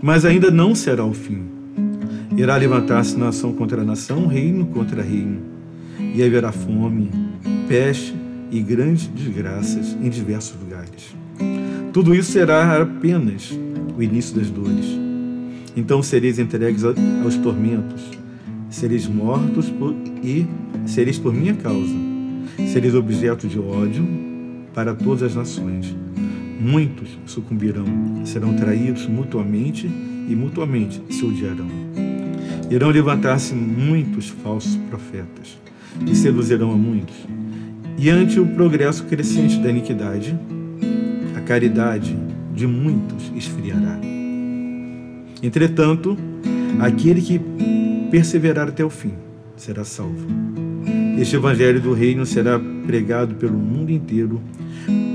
Mas 0.00 0.24
ainda 0.24 0.48
não 0.48 0.76
será 0.76 1.04
o 1.04 1.12
fim. 1.12 1.42
Irá 2.36 2.56
levantar-se 2.56 3.18
nação 3.18 3.52
contra 3.52 3.82
nação, 3.82 4.28
reino 4.28 4.64
contra 4.66 5.02
reino, 5.02 5.40
e 6.14 6.22
haverá 6.22 6.52
fome, 6.52 7.10
peste 7.66 8.14
e 8.48 8.60
grandes 8.60 9.08
desgraças 9.08 9.96
em 10.00 10.08
diversos 10.08 10.56
lugares. 10.60 11.16
Tudo 11.92 12.14
isso 12.14 12.30
será 12.30 12.80
apenas 12.80 13.50
o 13.98 14.00
início 14.00 14.36
das 14.36 14.50
dores. 14.50 14.86
Então 15.76 16.00
sereis 16.00 16.38
entregues 16.38 16.84
aos 16.84 17.36
tormentos, 17.38 18.02
sereis 18.70 19.08
mortos 19.08 19.68
por, 19.68 19.96
e 20.22 20.46
sereis 20.86 21.18
por 21.18 21.34
minha 21.34 21.54
causa 21.54 22.12
sereis 22.68 22.94
objeto 22.94 23.46
de 23.46 23.58
ódio 23.58 24.06
para 24.74 24.94
todas 24.94 25.22
as 25.22 25.34
nações. 25.34 25.94
Muitos 26.60 27.18
sucumbirão, 27.26 27.84
serão 28.24 28.54
traídos 28.54 29.06
mutuamente 29.06 29.86
e 30.28 30.34
mutuamente 30.34 31.02
se 31.10 31.24
odiarão. 31.24 31.66
Irão 32.70 32.90
levantar-se 32.90 33.54
muitos 33.54 34.28
falsos 34.28 34.76
profetas 34.88 35.58
e 36.06 36.14
seduzirão 36.14 36.72
a 36.72 36.76
muitos. 36.76 37.16
E 37.98 38.08
ante 38.08 38.40
o 38.40 38.46
progresso 38.46 39.04
crescente 39.04 39.58
da 39.58 39.70
iniquidade, 39.70 40.38
a 41.36 41.40
caridade 41.40 42.16
de 42.54 42.66
muitos 42.66 43.30
esfriará. 43.36 43.98
Entretanto, 45.42 46.16
aquele 46.78 47.20
que 47.20 47.40
perseverar 48.10 48.68
até 48.68 48.84
o 48.84 48.90
fim 48.90 49.12
será 49.56 49.84
salvo. 49.84 50.26
Este 51.18 51.36
Evangelho 51.36 51.80
do 51.80 51.92
Reino 51.92 52.24
será 52.24 52.58
pregado 52.86 53.34
pelo 53.34 53.58
mundo 53.58 53.90
inteiro 53.90 54.40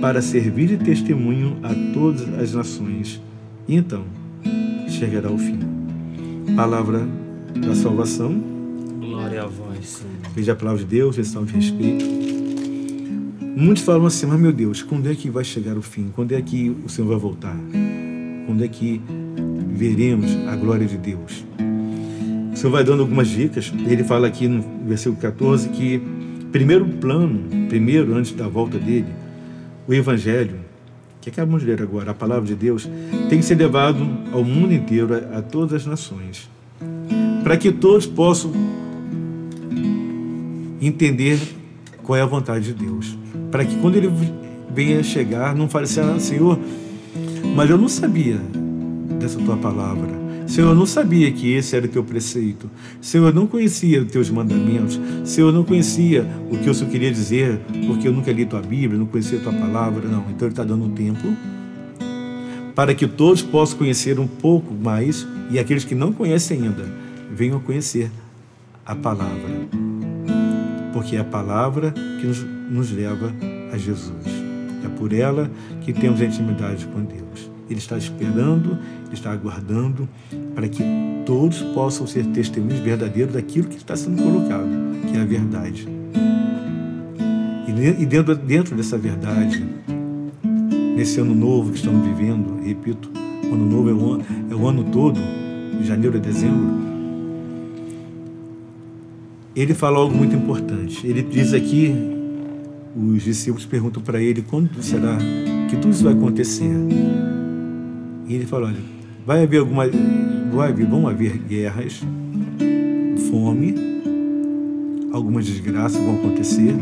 para 0.01 0.21
servir 0.21 0.67
de 0.67 0.77
testemunho 0.77 1.58
a 1.63 1.73
todas 1.93 2.27
as 2.39 2.53
nações. 2.53 3.21
E 3.67 3.75
então 3.75 4.03
chegará 4.88 5.30
o 5.30 5.38
fim. 5.38 5.60
Palavra 6.56 7.08
da 7.56 7.75
salvação. 7.75 8.36
Glória 8.99 9.43
a 9.43 9.47
vós. 9.47 10.06
Veja 10.36 10.53
a 10.53 10.56
palavra 10.56 10.80
de 10.80 10.86
Deus, 10.86 11.17
lição 11.17 11.43
de 11.45 11.53
respeito. 11.53 12.06
Muitos 13.56 13.84
falam 13.84 14.06
assim, 14.06 14.27
mas 14.27 14.39
meu 14.39 14.53
Deus, 14.53 14.84
quando 14.84 15.10
é 15.10 15.15
que 15.15 15.30
vai 15.30 15.43
chegar 15.43 15.75
o 15.77 15.82
fim? 15.82 16.12
Quando 16.15 16.32
é 16.32 16.41
que 16.41 16.69
o 16.86 16.88
Senhor 16.88 17.08
vai 17.08 17.17
voltar? 17.17 17.58
Quando 18.45 18.63
é 18.63 18.67
que 18.67 19.01
veremos 19.69 20.32
a 20.47 20.56
glória 20.56 20.86
de 20.86 20.97
Deus? 20.97 21.43
O 22.53 22.56
Senhor 22.56 22.71
vai 22.71 22.84
dando 22.84 23.01
algumas 23.01 23.27
dicas. 23.27 23.73
Ele 23.88 24.03
fala 24.03 24.27
aqui 24.27 24.47
no 24.47 24.63
versículo 24.88 25.19
14 25.19 25.69
que 25.69 26.01
primeiro 26.51 26.86
plano, 26.86 27.67
primeiro 27.67 28.15
antes 28.15 28.32
da 28.34 28.47
volta 28.47 28.77
dele, 28.77 29.08
o 29.88 29.93
evangelho, 29.93 30.60
que 31.21 31.30
acabamos 31.30 31.62
de 31.62 31.67
ler 31.67 31.82
agora, 31.82 32.12
a 32.12 32.13
palavra 32.13 32.45
de 32.45 32.56
Deus, 32.56 32.89
tem 33.30 33.39
que 33.39 33.45
ser 33.45 33.56
levado 33.56 34.06
ao 34.32 34.43
mundo 34.43 34.73
inteiro, 34.73 35.13
a, 35.13 35.39
a 35.39 35.41
todas 35.41 35.73
as 35.73 35.86
nações, 35.86 36.50
para 37.43 37.56
que 37.58 37.71
todos 37.71 38.06
possam 38.06 38.52
entender 40.82 41.39
qual 42.04 42.17
é 42.17 42.21
a 42.21 42.26
vontade 42.26 42.65
de 42.65 42.73
Deus, 42.73 43.17
para 43.52 43.65
que 43.65 43.76
quando 43.78 43.95
ele 43.95 44.12
venha 44.73 45.02
chegar, 45.04 45.56
não 45.56 45.69
fale 45.69 45.86
assim, 45.86 46.02
ah, 46.02 46.19
Senhor, 46.19 46.60
mas 47.56 47.69
eu 47.69 47.78
não 47.78 47.89
sabia 47.89 48.39
dessa 49.19 49.39
tua 49.39 49.58
palavra. 49.58 50.16
Senhor, 50.47 50.69
eu 50.69 50.75
não 50.75 50.86
sabia 50.86 51.31
que 51.31 51.51
esse 51.53 51.75
era 51.75 51.86
o 51.86 51.89
teu 51.89 52.03
preceito. 52.03 52.69
Senhor, 53.01 53.27
eu 53.27 53.33
não 53.33 53.45
conhecia 53.45 54.01
os 54.01 54.12
teus 54.12 54.29
mandamentos. 54.29 54.99
Senhor, 55.23 55.49
eu 55.49 55.53
não 55.53 55.63
conhecia 55.63 56.25
o 56.49 56.57
que 56.57 56.67
eu 56.67 56.73
só 56.73 56.86
queria 56.86 57.12
dizer, 57.12 57.60
porque 57.86 58.07
eu 58.07 58.13
nunca 58.13 58.31
li 58.31 58.45
tua 58.45 58.62
Bíblia, 58.62 58.97
não 58.97 59.05
conhecia 59.05 59.39
tua 59.39 59.53
palavra. 59.53 60.07
Não, 60.07 60.25
então 60.29 60.47
ele 60.47 60.53
está 60.53 60.63
dando 60.63 60.88
tempo 60.89 61.27
para 62.77 62.93
que 62.93 63.07
todos 63.07 63.41
possam 63.41 63.79
conhecer 63.79 64.19
um 64.19 64.27
pouco 64.27 64.71
mais 64.71 65.27
e 65.49 65.57
aqueles 65.57 65.83
que 65.83 65.95
não 65.95 66.13
conhecem 66.13 66.62
ainda 66.62 66.86
venham 67.31 67.60
conhecer 67.60 68.12
a 68.86 68.95
palavra. 68.95 69.49
Porque 70.93 71.15
é 71.15 71.19
a 71.19 71.23
palavra 71.23 71.91
que 71.91 72.27
nos, 72.27 72.45
nos 72.69 72.91
leva 72.91 73.33
a 73.73 73.77
Jesus. 73.79 74.25
É 74.86 74.88
por 74.89 75.12
ela 75.12 75.49
que 75.81 75.91
temos 75.91 76.21
a 76.21 76.25
intimidade 76.25 76.86
com 76.86 77.01
Deus. 77.01 77.49
Ele 77.67 77.79
está 77.79 77.97
esperando, 77.97 78.77
está 79.15 79.32
aguardando 79.32 80.08
para 80.56 80.67
que 80.67 80.84
todos 81.26 81.62
possam 81.62 82.08
ser 82.08 82.26
testemunhos 82.28 82.80
verdadeiros 82.80 83.34
daquilo 83.34 83.67
que 83.67 83.78
está 83.78 83.96
sendo 83.96 84.22
colocado, 84.22 84.70
que 85.10 85.17
é 85.17 85.22
a 85.22 85.26
verdade. 85.26 85.88
E 88.00 88.06
dentro, 88.06 88.36
dentro 88.36 88.76
dessa 88.76 88.98
verdade, 88.98 89.63
nesse 90.96 91.20
ano 91.20 91.36
novo 91.36 91.72
que 91.72 91.78
estamos 91.78 92.06
vivendo, 92.08 92.60
repito, 92.63 93.12
ano 93.43 93.65
novo 93.65 93.89
é 93.89 93.93
o 93.93 94.13
ano, 94.13 94.26
é 94.50 94.56
o 94.56 94.67
ano 94.67 94.84
todo, 94.86 95.20
de 95.80 95.86
janeiro 95.86 96.17
a 96.17 96.20
dezembro, 96.20 96.88
ele 99.56 99.74
fala 99.74 99.98
algo 99.98 100.15
muito 100.15 100.36
importante. 100.36 101.06
Ele 101.06 101.22
diz 101.22 101.54
aqui, 101.54 101.93
os 102.96 103.24
discípulos 103.24 103.65
perguntam 103.65 104.02
para 104.02 104.22
ele 104.22 104.41
quando 104.41 104.82
será 104.82 105.17
que 105.70 105.76
tudo 105.76 105.91
isso 105.91 106.04
vai 106.04 106.13
acontecer. 106.13 106.72
E 108.28 108.36
ele 108.36 108.46
falou: 108.46 108.67
olha, 108.67 108.80
vai 109.28 109.44
haver 109.44 109.60
alguma. 109.60 109.84
Vai 110.54 110.70
haver, 110.70 110.88
vão 110.88 111.06
haver 111.06 111.38
guerras, 111.38 112.02
fome, 113.30 113.76
algumas 115.12 115.46
desgraças 115.46 116.02
vão 116.02 116.16
acontecer. 116.16 116.74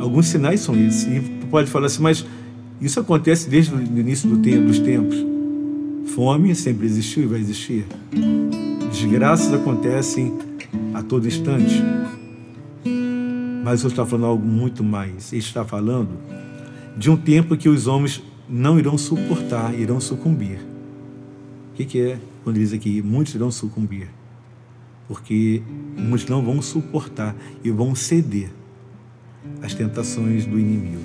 Alguns 0.00 0.26
sinais 0.28 0.60
são 0.60 0.76
esses. 0.76 1.04
E 1.04 1.20
pode 1.50 1.68
falar 1.68 1.86
assim, 1.86 2.00
mas 2.00 2.24
isso 2.80 3.00
acontece 3.00 3.50
desde 3.50 3.74
o 3.74 3.82
início 3.82 4.30
do 4.30 4.38
tempo, 4.38 4.68
dos 4.68 4.78
tempos. 4.78 5.16
Fome 6.14 6.54
sempre 6.54 6.86
existiu 6.86 7.24
e 7.24 7.26
vai 7.26 7.40
existir. 7.40 7.84
Desgraças 8.92 9.52
acontecem 9.52 10.32
a 10.94 11.02
todo 11.02 11.26
instante. 11.26 11.82
Mas 13.64 13.82
eu 13.82 13.88
está 13.88 14.06
falando 14.06 14.26
algo 14.26 14.46
muito 14.46 14.84
mais. 14.84 15.32
Ele 15.32 15.42
está 15.42 15.64
falando 15.64 16.10
de 16.96 17.10
um 17.10 17.16
tempo 17.16 17.56
que 17.56 17.68
os 17.68 17.86
homens 17.88 18.22
não 18.48 18.78
irão 18.78 18.96
suportar, 18.96 19.78
irão 19.78 20.00
sucumbir. 20.00 20.58
O 21.72 21.76
que, 21.76 21.84
que 21.84 22.00
é 22.00 22.18
quando 22.42 22.56
diz 22.56 22.72
aqui? 22.72 23.02
Muitos 23.02 23.34
irão 23.34 23.50
sucumbir. 23.50 24.08
Porque 25.06 25.62
muitos 25.96 26.26
não 26.28 26.42
vão 26.42 26.60
suportar 26.62 27.36
e 27.62 27.70
vão 27.70 27.94
ceder 27.94 28.50
às 29.62 29.74
tentações 29.74 30.46
do 30.46 30.58
inimigo. 30.58 31.02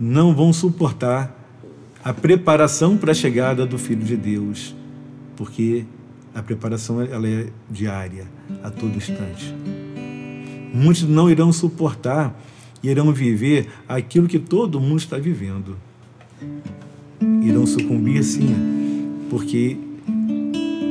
Não 0.00 0.34
vão 0.34 0.52
suportar 0.52 1.38
a 2.02 2.12
preparação 2.12 2.96
para 2.96 3.12
a 3.12 3.14
chegada 3.14 3.64
do 3.64 3.78
Filho 3.78 4.04
de 4.04 4.16
Deus, 4.16 4.74
porque 5.36 5.84
a 6.34 6.42
preparação 6.42 7.00
ela 7.00 7.28
é 7.28 7.48
diária, 7.70 8.26
a 8.62 8.70
todo 8.70 8.96
instante. 8.96 9.54
Muitos 10.74 11.04
não 11.04 11.30
irão 11.30 11.52
suportar 11.52 12.36
e 12.82 12.88
irão 12.88 13.12
viver 13.12 13.68
aquilo 13.88 14.26
que 14.26 14.38
todo 14.38 14.80
mundo 14.80 14.98
está 14.98 15.18
vivendo 15.18 15.76
irão 17.42 17.66
sucumbir 17.66 18.22
sim, 18.22 18.54
porque 19.30 19.76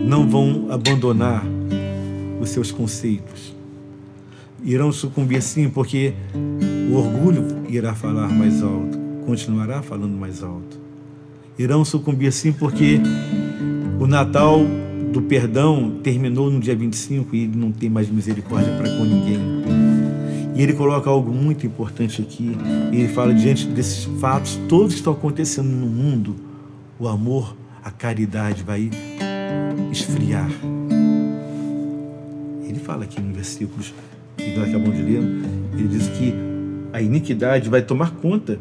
não 0.05 0.27
vão 0.27 0.67
abandonar 0.69 1.43
os 2.39 2.49
seus 2.49 2.71
conceitos. 2.71 3.55
Irão 4.63 4.91
sucumbir 4.91 5.41
sim, 5.41 5.69
porque 5.69 6.13
O 6.91 6.95
orgulho 6.95 7.45
irá 7.69 7.95
falar 7.95 8.27
mais 8.27 8.61
alto, 8.61 8.99
continuará 9.25 9.81
falando 9.81 10.11
mais 10.11 10.43
alto. 10.43 10.77
Irão 11.57 11.85
sucumbir 11.85 12.33
sim, 12.33 12.51
porque 12.51 12.99
o 13.97 14.05
Natal 14.05 14.59
do 15.13 15.21
perdão 15.21 15.99
terminou 16.03 16.51
no 16.51 16.59
dia 16.59 16.75
25 16.75 17.33
e 17.33 17.47
não 17.47 17.71
tem 17.71 17.89
mais 17.89 18.09
misericórdia 18.09 18.75
para 18.75 18.89
com 18.89 19.05
ninguém. 19.05 19.60
E 20.61 20.63
ele 20.63 20.73
coloca 20.73 21.09
algo 21.09 21.33
muito 21.33 21.65
importante 21.65 22.21
aqui. 22.21 22.55
Ele 22.91 23.07
fala: 23.07 23.33
diante 23.33 23.65
desses 23.65 24.03
fatos, 24.19 24.59
todos 24.69 24.93
que 24.93 24.99
estão 24.99 25.11
acontecendo 25.11 25.67
no 25.67 25.87
mundo, 25.87 26.35
o 26.99 27.07
amor, 27.07 27.57
a 27.83 27.89
caridade 27.89 28.61
vai 28.61 28.91
esfriar. 29.91 30.51
Ele 32.63 32.77
fala 32.77 33.05
aqui 33.05 33.19
no 33.19 33.33
versículos 33.33 33.91
que 34.37 34.55
nós 34.55 34.69
acabamos 34.69 34.95
de 34.95 35.01
ler, 35.01 35.23
ele 35.73 35.87
diz 35.87 36.07
que 36.09 36.31
a 36.93 37.01
iniquidade 37.01 37.67
vai 37.67 37.81
tomar 37.81 38.11
conta. 38.11 38.59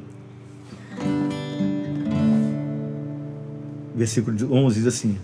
Versículo 3.94 4.38
11 4.50 4.74
diz 4.74 4.86
assim: 4.86 5.18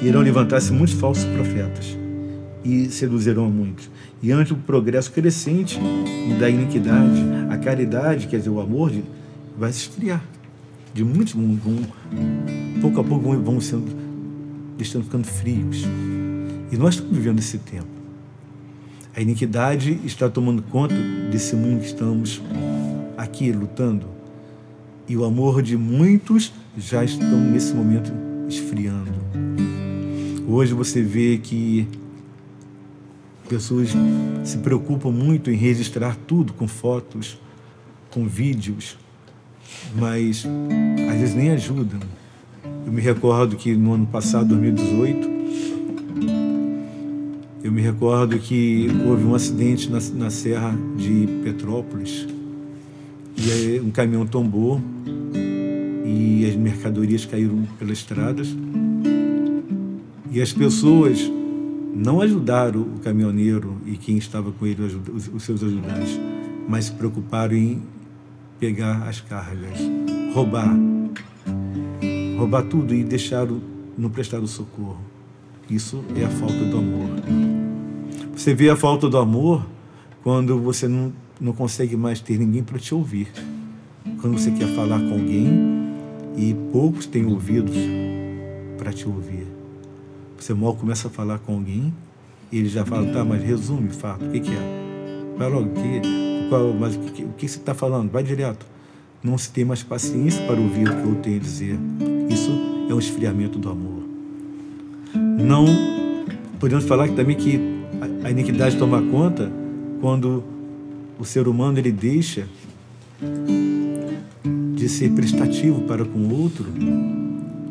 Irão 0.00 0.20
levantar-se 0.20 0.72
muitos 0.72 0.94
falsos 0.94 1.24
profetas 1.24 2.05
e 2.66 2.90
seduzirão 2.90 3.48
muitos. 3.48 3.88
E 4.20 4.32
ante 4.32 4.52
o 4.52 4.56
progresso 4.56 5.12
crescente 5.12 5.78
da 6.40 6.50
iniquidade, 6.50 7.22
a 7.48 7.56
caridade, 7.56 8.26
quer 8.26 8.38
dizer, 8.38 8.50
o 8.50 8.60
amor, 8.60 8.90
vai 9.56 9.72
se 9.72 9.82
esfriar. 9.82 10.22
De 10.92 11.04
muitos, 11.04 11.34
vão, 11.34 11.78
pouco 12.80 13.00
a 13.00 13.04
pouco 13.04 13.24
vão, 13.24 13.40
vão 13.40 13.60
sendo, 13.60 13.86
estão 14.80 15.00
ficando 15.02 15.26
frios. 15.26 15.84
E 16.72 16.76
nós 16.76 16.94
estamos 16.94 17.16
vivendo 17.16 17.38
esse 17.38 17.58
tempo. 17.58 17.86
A 19.14 19.20
iniquidade 19.20 20.00
está 20.04 20.28
tomando 20.28 20.60
conta 20.62 20.94
desse 21.30 21.54
mundo 21.54 21.80
que 21.80 21.86
estamos 21.86 22.42
aqui 23.16 23.52
lutando. 23.52 24.06
E 25.08 25.16
o 25.16 25.24
amor 25.24 25.62
de 25.62 25.76
muitos 25.76 26.52
já 26.76 27.04
estão 27.04 27.40
nesse 27.40 27.72
momento 27.72 28.12
esfriando. 28.48 29.12
Hoje 30.48 30.74
você 30.74 31.02
vê 31.02 31.38
que 31.38 31.86
pessoas 33.46 33.90
se 34.44 34.58
preocupam 34.58 35.10
muito 35.10 35.50
em 35.50 35.56
registrar 35.56 36.16
tudo 36.26 36.52
com 36.52 36.68
fotos, 36.68 37.38
com 38.10 38.26
vídeos, 38.26 38.98
mas 39.94 40.44
às 41.10 41.18
vezes 41.18 41.34
nem 41.34 41.50
ajudam. 41.50 42.00
Eu 42.84 42.92
me 42.92 43.00
recordo 43.00 43.56
que 43.56 43.74
no 43.74 43.94
ano 43.94 44.06
passado, 44.06 44.48
2018, 44.48 45.36
eu 47.62 47.72
me 47.72 47.80
recordo 47.80 48.38
que 48.38 48.88
houve 49.06 49.24
um 49.24 49.34
acidente 49.34 49.90
na, 49.90 49.98
na 50.14 50.30
Serra 50.30 50.76
de 50.96 51.26
Petrópolis 51.42 52.26
e 53.36 53.50
aí 53.50 53.80
um 53.80 53.90
caminhão 53.90 54.24
tombou 54.24 54.80
e 56.04 56.46
as 56.48 56.54
mercadorias 56.54 57.26
caíram 57.26 57.66
pelas 57.78 57.98
estradas 57.98 58.54
e 60.30 60.40
as 60.40 60.52
pessoas 60.52 61.30
não 61.96 62.20
ajudaram 62.20 62.82
o 62.82 62.98
caminhoneiro 62.98 63.78
e 63.86 63.96
quem 63.96 64.18
estava 64.18 64.52
com 64.52 64.66
ele, 64.66 64.82
os, 64.82 65.42
seus 65.42 65.62
ajudantes, 65.62 66.20
mas 66.68 66.86
se 66.86 66.92
preocuparam 66.92 67.54
em 67.54 67.82
pegar 68.60 69.08
as 69.08 69.22
cargas, 69.22 69.78
roubar, 70.34 70.76
roubar 72.36 72.64
tudo 72.64 72.94
e 72.94 73.02
deixaram, 73.02 73.62
não 73.96 74.10
prestaram 74.10 74.46
socorro. 74.46 75.00
Isso 75.70 76.04
é 76.14 76.24
a 76.24 76.28
falta 76.28 76.64
do 76.64 76.76
amor. 76.76 77.08
Você 78.36 78.54
vê 78.54 78.68
a 78.68 78.76
falta 78.76 79.08
do 79.08 79.16
amor 79.16 79.66
quando 80.22 80.60
você 80.60 80.86
não, 80.86 81.10
não 81.40 81.54
consegue 81.54 81.96
mais 81.96 82.20
ter 82.20 82.38
ninguém 82.38 82.62
para 82.62 82.78
te 82.78 82.94
ouvir. 82.94 83.28
Quando 84.20 84.38
você 84.38 84.50
quer 84.50 84.68
falar 84.74 85.00
com 85.00 85.12
alguém 85.12 85.48
e 86.36 86.54
poucos 86.70 87.06
têm 87.06 87.24
ouvidos 87.24 87.76
para 88.76 88.92
te 88.92 89.08
ouvir. 89.08 89.55
Você 90.38 90.54
mal 90.54 90.74
começa 90.74 91.08
a 91.08 91.10
falar 91.10 91.38
com 91.38 91.54
alguém 91.54 91.92
e 92.52 92.58
ele 92.58 92.68
já 92.68 92.84
fala, 92.84 93.06
tá, 93.12 93.24
mas 93.24 93.42
resume, 93.42 93.88
fato, 93.90 94.24
o 94.24 94.30
que, 94.30 94.40
que 94.40 94.52
é? 94.52 94.86
Vai 95.36 95.50
logo, 95.50 95.70
que, 95.70 96.48
qual, 96.48 96.72
mas 96.72 96.94
o 96.96 97.00
que, 97.00 97.24
o 97.24 97.28
que 97.30 97.48
você 97.48 97.58
está 97.58 97.74
falando? 97.74 98.10
Vai 98.10 98.22
direto. 98.22 98.64
Não 99.22 99.36
se 99.36 99.50
tem 99.50 99.64
mais 99.64 99.82
paciência 99.82 100.44
para 100.46 100.60
ouvir 100.60 100.88
o 100.88 100.94
que 100.94 101.08
eu 101.08 101.14
tenho 101.16 101.36
a 101.36 101.40
dizer. 101.40 101.78
Isso 102.30 102.50
é 102.88 102.94
um 102.94 102.98
esfriamento 102.98 103.58
do 103.58 103.68
amor. 103.68 104.04
Não 105.14 105.66
podemos 106.60 106.84
falar 106.84 107.08
também 107.10 107.36
que 107.36 107.60
a 108.22 108.30
iniquidade 108.30 108.76
toma 108.76 109.02
conta 109.02 109.50
quando 110.00 110.44
o 111.18 111.24
ser 111.24 111.48
humano 111.48 111.78
ele 111.78 111.90
deixa 111.92 112.46
de 114.74 114.88
ser 114.88 115.10
prestativo 115.12 115.82
para 115.82 116.04
com 116.04 116.18
o 116.18 116.40
outro 116.40 116.66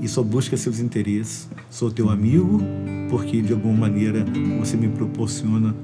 e 0.02 0.08
só 0.08 0.22
busca 0.22 0.56
seus 0.58 0.80
interesses. 0.80 1.48
Sou 1.70 1.92
teu 1.92 2.10
amigo 2.10 2.60
porque 3.10 3.42
de 3.42 3.54
alguma 3.54 3.88
maneira 3.88 4.26
você 4.60 4.76
me 4.76 4.88
proporciona 4.88 5.76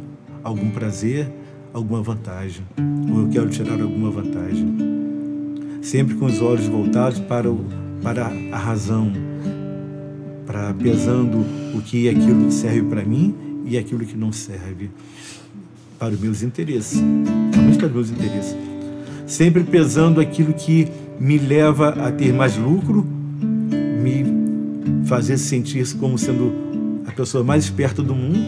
algum 0.43 0.69
prazer, 0.71 1.31
alguma 1.73 2.01
vantagem, 2.01 2.63
ou 3.11 3.21
eu 3.21 3.29
quero 3.29 3.49
tirar 3.49 3.79
alguma 3.81 4.09
vantagem. 4.09 4.77
Sempre 5.81 6.15
com 6.15 6.25
os 6.25 6.41
olhos 6.41 6.67
voltados 6.67 7.19
para, 7.19 7.49
o, 7.49 7.65
para 8.01 8.27
a 8.51 8.57
razão, 8.57 9.11
para 10.45 10.73
pesando 10.73 11.45
o 11.75 11.81
que 11.81 12.09
aquilo 12.09 12.51
serve 12.51 12.83
para 12.83 13.03
mim 13.03 13.35
e 13.65 13.77
aquilo 13.77 14.05
que 14.05 14.17
não 14.17 14.31
serve 14.31 14.89
para 15.97 16.13
os 16.13 16.19
meus 16.19 16.41
interesses, 16.41 17.01
para 17.77 17.87
os 17.87 17.93
meus 17.93 18.09
interesses. 18.09 18.55
Sempre 19.25 19.63
pesando 19.63 20.19
aquilo 20.19 20.53
que 20.53 20.87
me 21.19 21.37
leva 21.37 21.89
a 21.89 22.11
ter 22.11 22.33
mais 22.33 22.57
lucro, 22.57 23.05
fazer 25.11 25.37
sentir 25.37 25.85
como 25.97 26.17
sendo 26.17 26.53
a 27.05 27.11
pessoa 27.11 27.43
mais 27.43 27.65
esperta 27.65 28.01
do 28.01 28.15
mundo. 28.15 28.39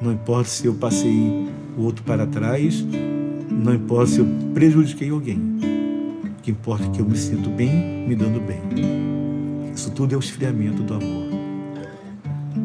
Não 0.00 0.14
importa 0.14 0.48
se 0.48 0.64
eu 0.64 0.72
passei 0.72 1.46
o 1.76 1.82
outro 1.82 2.02
para 2.04 2.26
trás, 2.26 2.82
não 3.50 3.74
importa 3.74 4.12
se 4.12 4.20
eu 4.20 4.26
prejudiquei 4.54 5.10
alguém. 5.10 5.36
O 5.36 6.42
que 6.42 6.52
importa 6.52 6.86
é 6.86 6.88
que 6.88 7.00
eu 7.00 7.04
me 7.04 7.18
sinto 7.18 7.50
bem, 7.50 8.06
me 8.08 8.16
dando 8.16 8.40
bem. 8.40 8.62
Isso 9.74 9.90
tudo 9.90 10.14
é 10.14 10.16
o 10.16 10.20
esfriamento 10.20 10.82
do 10.82 10.94
amor. 10.94 11.28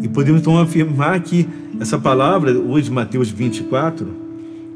E 0.01 0.07
podemos 0.07 0.39
então 0.39 0.57
afirmar 0.57 1.19
que 1.19 1.45
essa 1.77 1.99
palavra, 1.99 2.57
hoje, 2.57 2.89
Mateus 2.89 3.29
24, 3.29 4.07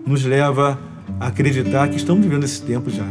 nos 0.06 0.26
leva 0.26 0.78
a 1.18 1.28
acreditar 1.28 1.88
que 1.88 1.96
estamos 1.96 2.26
vivendo 2.26 2.44
esse 2.44 2.62
tempo 2.62 2.90
já 2.90 3.08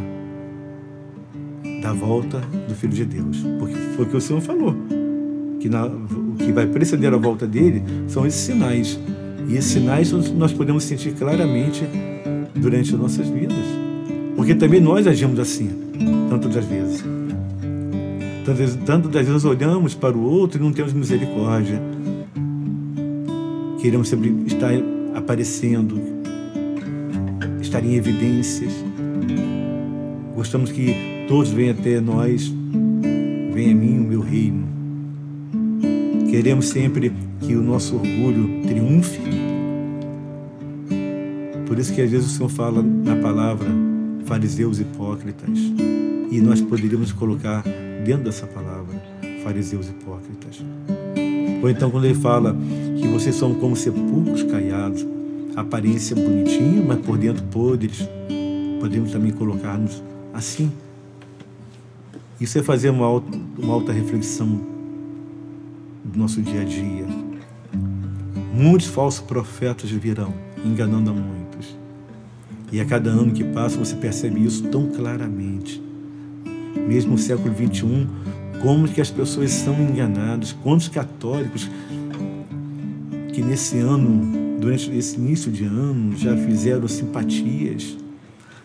da 1.87 1.93
volta 1.93 2.41
do 2.69 2.75
Filho 2.75 2.93
de 2.93 3.05
Deus. 3.05 3.39
Porque 3.61 3.75
foi 3.95 4.05
o 4.05 4.09
que 4.09 4.17
o 4.17 4.21
Senhor 4.21 4.41
falou. 4.41 4.75
Que 5.61 5.69
na, 5.69 5.87
o 5.87 6.35
que 6.37 6.51
vai 6.51 6.67
preceder 6.67 7.15
a 7.15 7.17
volta 7.17 7.47
dele 7.47 7.81
são 8.09 8.27
esses 8.27 8.41
sinais. 8.41 8.99
E 9.49 9.57
esses 9.57 9.71
sinais 9.71 10.11
nós 10.33 10.53
podemos 10.53 10.83
sentir 10.83 11.13
claramente 11.13 11.85
durante 12.57 12.93
as 12.93 13.01
nossas 13.01 13.29
vidas. 13.29 13.65
Porque 14.35 14.57
também 14.57 14.81
nós 14.81 15.07
agimos 15.07 15.39
assim, 15.39 15.71
tantas 16.29 16.53
das 16.53 16.65
vezes. 16.65 17.05
Tantas, 18.45 18.75
tantas 18.85 19.13
das 19.13 19.27
vezes 19.27 19.45
olhamos 19.45 19.95
para 19.95 20.17
o 20.17 20.23
outro 20.23 20.61
e 20.61 20.65
não 20.65 20.73
temos 20.73 20.93
misericórdia. 20.93 21.81
Queremos 23.81 24.09
sempre 24.09 24.35
estar 24.47 24.73
aparecendo, 25.15 26.01
estar 27.61 27.85
em 27.85 27.95
evidências. 27.95 28.73
Gostamos 30.35 30.73
que 30.73 31.16
todos 31.29 31.51
venham 31.51 31.73
até 31.73 32.01
nós, 32.01 32.53
venha 33.53 33.73
a 33.73 33.75
mim 33.75 33.99
o 33.99 34.03
meu 34.03 34.21
reino. 34.21 34.67
Queremos 36.31 36.69
sempre 36.69 37.13
que 37.41 37.55
o 37.55 37.63
nosso 37.63 37.97
orgulho 37.97 38.63
triunfe. 38.67 39.21
Por 41.67 41.79
isso 41.79 41.93
que 41.93 42.01
às 42.01 42.11
vezes 42.11 42.29
o 42.29 42.31
Senhor 42.31 42.49
fala 42.49 42.83
na 42.83 43.17
palavra 43.17 43.69
fariseus 44.25 44.79
hipócritas. 44.81 45.59
E 46.31 46.41
nós 46.41 46.61
poderíamos 46.61 47.13
colocar 47.13 47.65
dentro 48.05 48.25
dessa 48.25 48.47
palavra 48.47 48.95
fariseus 49.43 49.89
hipócritas. 49.89 50.65
Ou 51.63 51.71
então 51.71 51.91
quando 51.91 52.05
ele 52.05 52.15
fala 52.15 52.57
que 53.01 53.09
vocês 53.09 53.35
são 53.35 53.55
como 53.55 53.75
sepulcros 53.75 54.43
caiados, 54.45 55.07
aparência 55.57 56.15
bonitinha, 56.15 56.85
mas 56.87 56.99
por 56.99 57.17
dentro 57.17 57.43
podres, 57.45 58.09
podemos 58.81 59.11
também 59.11 59.33
colocar-nos 59.33 60.03
assim. 60.33 60.71
Isso 62.41 62.59
é 62.59 62.63
fazer 62.63 62.91
uma 62.91 63.07
alta, 63.07 63.39
uma 63.59 63.73
alta 63.73 63.93
reflexão 63.93 64.61
do 66.05 66.19
nosso 66.19 66.43
dia 66.43 66.61
a 66.61 66.65
dia. 66.65 67.07
Muitos 68.53 68.89
falsos 68.89 69.21
profetas 69.21 69.91
virão, 69.91 70.35
enganando 70.65 71.11
a 71.11 71.15
muitos. 71.15 71.77
E 72.71 72.81
a 72.81 72.85
cada 72.85 73.11
ano 73.11 73.33
que 73.33 73.43
passa 73.43 73.79
você 73.79 73.97
percebe 73.97 74.45
isso 74.45 74.65
tão 74.69 74.91
claramente. 74.91 75.83
Mesmo 76.87 77.13
no 77.13 77.19
século 77.19 77.55
XXI, 77.55 78.07
como 78.63 78.87
que 78.87 79.01
as 79.01 79.11
pessoas 79.11 79.51
são 79.51 79.81
enganadas, 79.81 80.53
quantos 80.53 80.89
católicos 80.89 81.71
que 83.33 83.41
nesse 83.41 83.79
ano 83.79 84.47
durante 84.59 84.91
esse 84.91 85.17
início 85.17 85.51
de 85.51 85.65
ano, 85.65 86.17
já 86.17 86.37
fizeram 86.37 86.89
simpatias? 86.89 87.97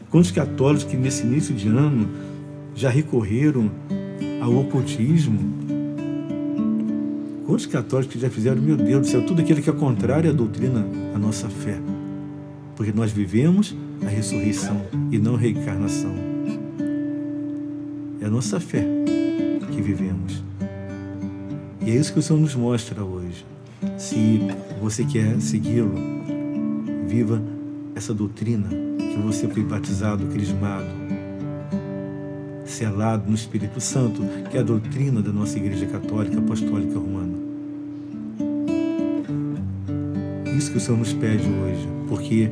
Quantos 0.10 0.32
católicos 0.32 0.84
que 0.84 0.98
nesse 0.98 1.24
início 1.24 1.54
de 1.54 1.68
ano 1.68 2.10
já 2.76 2.90
recorreram 2.90 3.70
ao 4.42 4.56
ocultismo? 4.56 5.40
Quantos 7.46 7.66
católicos 7.66 8.14
que 8.14 8.20
já 8.20 8.30
fizeram, 8.30 8.62
meu 8.62 8.78
Deus 8.78 9.02
do 9.02 9.08
céu, 9.08 9.26
tudo 9.26 9.42
aquilo 9.42 9.62
que 9.62 9.70
é 9.70 9.74
contrário 9.74 10.30
à 10.30 10.34
doutrina, 10.34 10.86
à 11.14 11.20
nossa 11.20 11.50
fé? 11.50 11.78
Porque 12.76 12.92
nós 12.94 13.12
vivemos 13.12 13.76
a 14.06 14.10
ressurreição 14.10 14.82
e 15.12 15.20
não 15.20 15.36
a 15.36 15.38
reencarnação. 15.38 16.14
É 18.22 18.26
a 18.26 18.30
nossa 18.30 18.60
fé 18.60 18.86
que 19.72 19.82
vivemos. 19.82 20.44
E 21.82 21.90
é 21.90 21.96
isso 21.96 22.14
que 22.14 22.20
o 22.20 22.22
Senhor 22.22 22.40
nos 22.40 22.56
mostra 22.56 23.04
hoje. 23.04 23.46
Se 23.98 24.40
você 24.80 25.04
quer 25.04 25.42
segui-lo, 25.42 25.96
viva 27.08 27.42
essa 27.96 28.14
doutrina 28.14 28.70
que 28.98 29.18
você 29.22 29.48
foi 29.48 29.64
batizado, 29.64 30.26
crismado, 30.28 31.01
selado 32.72 33.30
no 33.30 33.36
Espírito 33.36 33.80
Santo, 33.80 34.24
que 34.50 34.58
é 34.58 34.62
a 34.62 34.64
doutrina 34.64 35.22
da 35.22 35.32
nossa 35.32 35.58
Igreja 35.58 35.86
Católica 35.86 36.40
Apostólica 36.40 36.98
Romana. 36.98 37.38
Isso 40.58 40.72
que 40.72 40.78
o 40.78 40.80
Senhor 40.80 40.98
nos 40.98 41.14
pede 41.14 41.48
hoje, 41.48 41.88
porque 42.08 42.52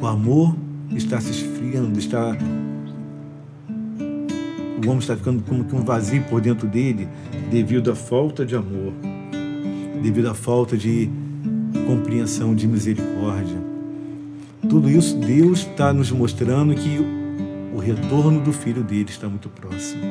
o 0.00 0.06
amor 0.06 0.54
está 0.90 1.20
se 1.20 1.30
esfriando, 1.30 1.98
está 1.98 2.36
o 4.84 4.88
homem 4.88 4.98
está 4.98 5.16
ficando 5.16 5.42
como 5.44 5.64
que 5.64 5.76
um 5.76 5.84
vazio 5.84 6.22
por 6.24 6.40
dentro 6.40 6.66
dele 6.66 7.08
devido 7.50 7.92
à 7.92 7.94
falta 7.94 8.44
de 8.44 8.56
amor, 8.56 8.92
devido 10.02 10.28
à 10.28 10.34
falta 10.34 10.76
de 10.76 11.08
compreensão, 11.86 12.52
de 12.52 12.66
misericórdia. 12.66 13.56
Tudo 14.68 14.90
isso 14.90 15.16
Deus 15.18 15.60
está 15.60 15.92
nos 15.92 16.10
mostrando 16.10 16.74
que 16.74 17.21
o 17.72 17.78
retorno 17.78 18.40
do 18.40 18.52
filho 18.52 18.82
dele 18.82 19.08
está 19.08 19.28
muito 19.28 19.48
próximo. 19.48 20.02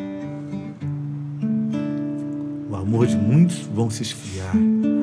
O 2.69 2.75
amor 2.75 3.05
de 3.05 3.15
muitos 3.15 3.57
vão 3.73 3.89
se 3.89 4.01
esfriar, 4.01 4.55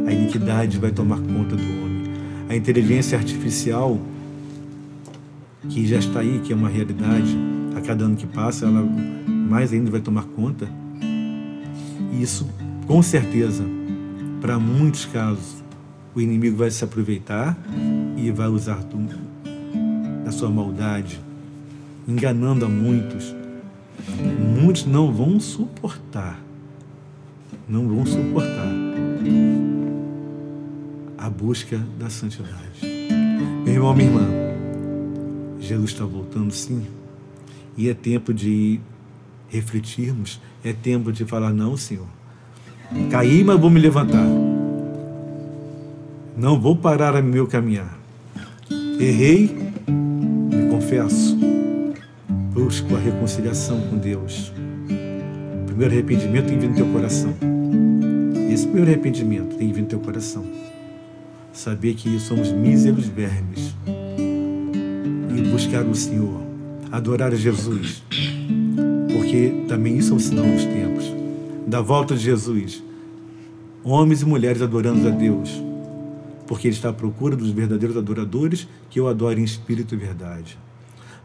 a 0.07 0.13
iniquidade 0.13 0.79
vai 0.79 0.91
tomar 0.91 1.21
conta 1.21 1.55
do 1.55 1.63
homem, 1.63 2.05
a 2.49 2.57
inteligência 2.57 3.17
artificial 3.17 3.99
que 5.69 5.87
já 5.87 5.99
está 5.99 6.21
aí, 6.21 6.41
que 6.43 6.53
é 6.53 6.57
uma 6.57 6.69
realidade, 6.69 7.37
a 7.77 7.81
cada 7.81 8.05
ano 8.05 8.17
que 8.17 8.27
passa, 8.27 8.67
ela 8.67 8.83
mais 9.29 9.73
ainda 9.73 9.91
vai 9.91 10.01
tomar 10.01 10.25
conta. 10.25 10.69
E 12.13 12.23
isso, 12.23 12.49
com 12.87 13.03
certeza, 13.03 13.65
para 14.41 14.59
muitos 14.59 15.05
casos, 15.05 15.63
o 16.15 16.21
inimigo 16.21 16.57
vai 16.57 16.71
se 16.71 16.83
aproveitar 16.83 17.57
e 18.17 18.31
vai 18.31 18.49
usar 18.49 18.83
do, 18.85 18.99
da 20.25 20.33
sua 20.33 20.51
maldade, 20.51 21.21
enganando 22.09 22.65
a 22.65 22.69
muitos. 22.69 23.35
Muitos 24.59 24.87
não 24.87 25.13
vão 25.13 25.39
suportar, 25.39 26.41
não 27.69 27.87
vão 27.87 28.07
suportar 28.07 28.73
a 31.19 31.29
busca 31.29 31.77
da 31.99 32.09
santidade. 32.09 32.81
Meu 33.65 33.75
irmão, 33.75 33.95
minha 33.95 34.09
irmã, 34.09 34.27
Jesus 35.61 35.91
está 35.91 36.07
voltando 36.07 36.53
sim, 36.53 36.87
e 37.77 37.91
é 37.91 37.95
tempo 37.95 38.33
de 38.33 38.81
refletirmos, 39.49 40.41
é 40.65 40.73
tempo 40.73 41.13
de 41.13 41.27
falar: 41.27 41.53
não, 41.53 41.77
Senhor, 41.77 42.07
caí, 43.11 43.45
mas 43.45 43.61
vou 43.61 43.69
me 43.69 43.81
levantar. 43.81 44.27
Não 46.37 46.59
vou 46.59 46.77
parar 46.77 47.17
a 47.17 47.21
meu 47.21 47.49
caminhar. 47.49 47.99
Errei, 48.99 49.73
me 49.89 50.71
confesso. 50.71 51.58
Busco 52.59 52.97
a 52.97 52.99
reconciliação 52.99 53.81
com 53.83 53.97
Deus. 53.97 54.53
O 55.63 55.65
primeiro 55.67 55.95
arrependimento 55.95 56.47
tem 56.47 56.59
vindo 56.59 56.71
no 56.71 56.77
teu 56.77 56.93
coração. 56.93 57.35
Esse 58.53 58.65
primeiro 58.65 58.91
arrependimento 58.91 59.57
tem 59.57 59.69
vindo 59.69 59.85
no 59.85 59.89
teu 59.89 60.01
coração. 60.01 60.45
Saber 61.53 61.95
que 61.95 62.19
somos 62.19 62.51
míseros 62.51 63.07
vermes. 63.07 63.77
E 63.87 65.43
buscar 65.53 65.85
o 65.85 65.95
Senhor. 65.95 66.43
Adorar 66.91 67.33
Jesus 67.35 68.03
porque 69.29 69.67
também 69.69 69.99
isso 69.99 70.13
é 70.15 70.17
um 70.17 70.19
sinal 70.19 70.47
dos 70.47 70.65
tempos 70.65 71.05
da 71.67 71.83
volta 71.83 72.15
de 72.15 72.23
Jesus. 72.23 72.83
Homens 73.85 74.23
e 74.23 74.25
mulheres 74.25 74.63
adorando 74.63 75.07
a 75.07 75.11
Deus, 75.11 75.63
porque 76.47 76.67
Ele 76.67 76.75
está 76.75 76.89
à 76.89 76.93
procura 76.95 77.37
dos 77.37 77.51
verdadeiros 77.51 77.97
adoradores 77.97 78.67
que 78.89 78.99
o 78.99 79.07
adorem 79.07 79.43
em 79.43 79.45
espírito 79.45 79.95
e 79.95 79.99
verdade. 79.99 80.59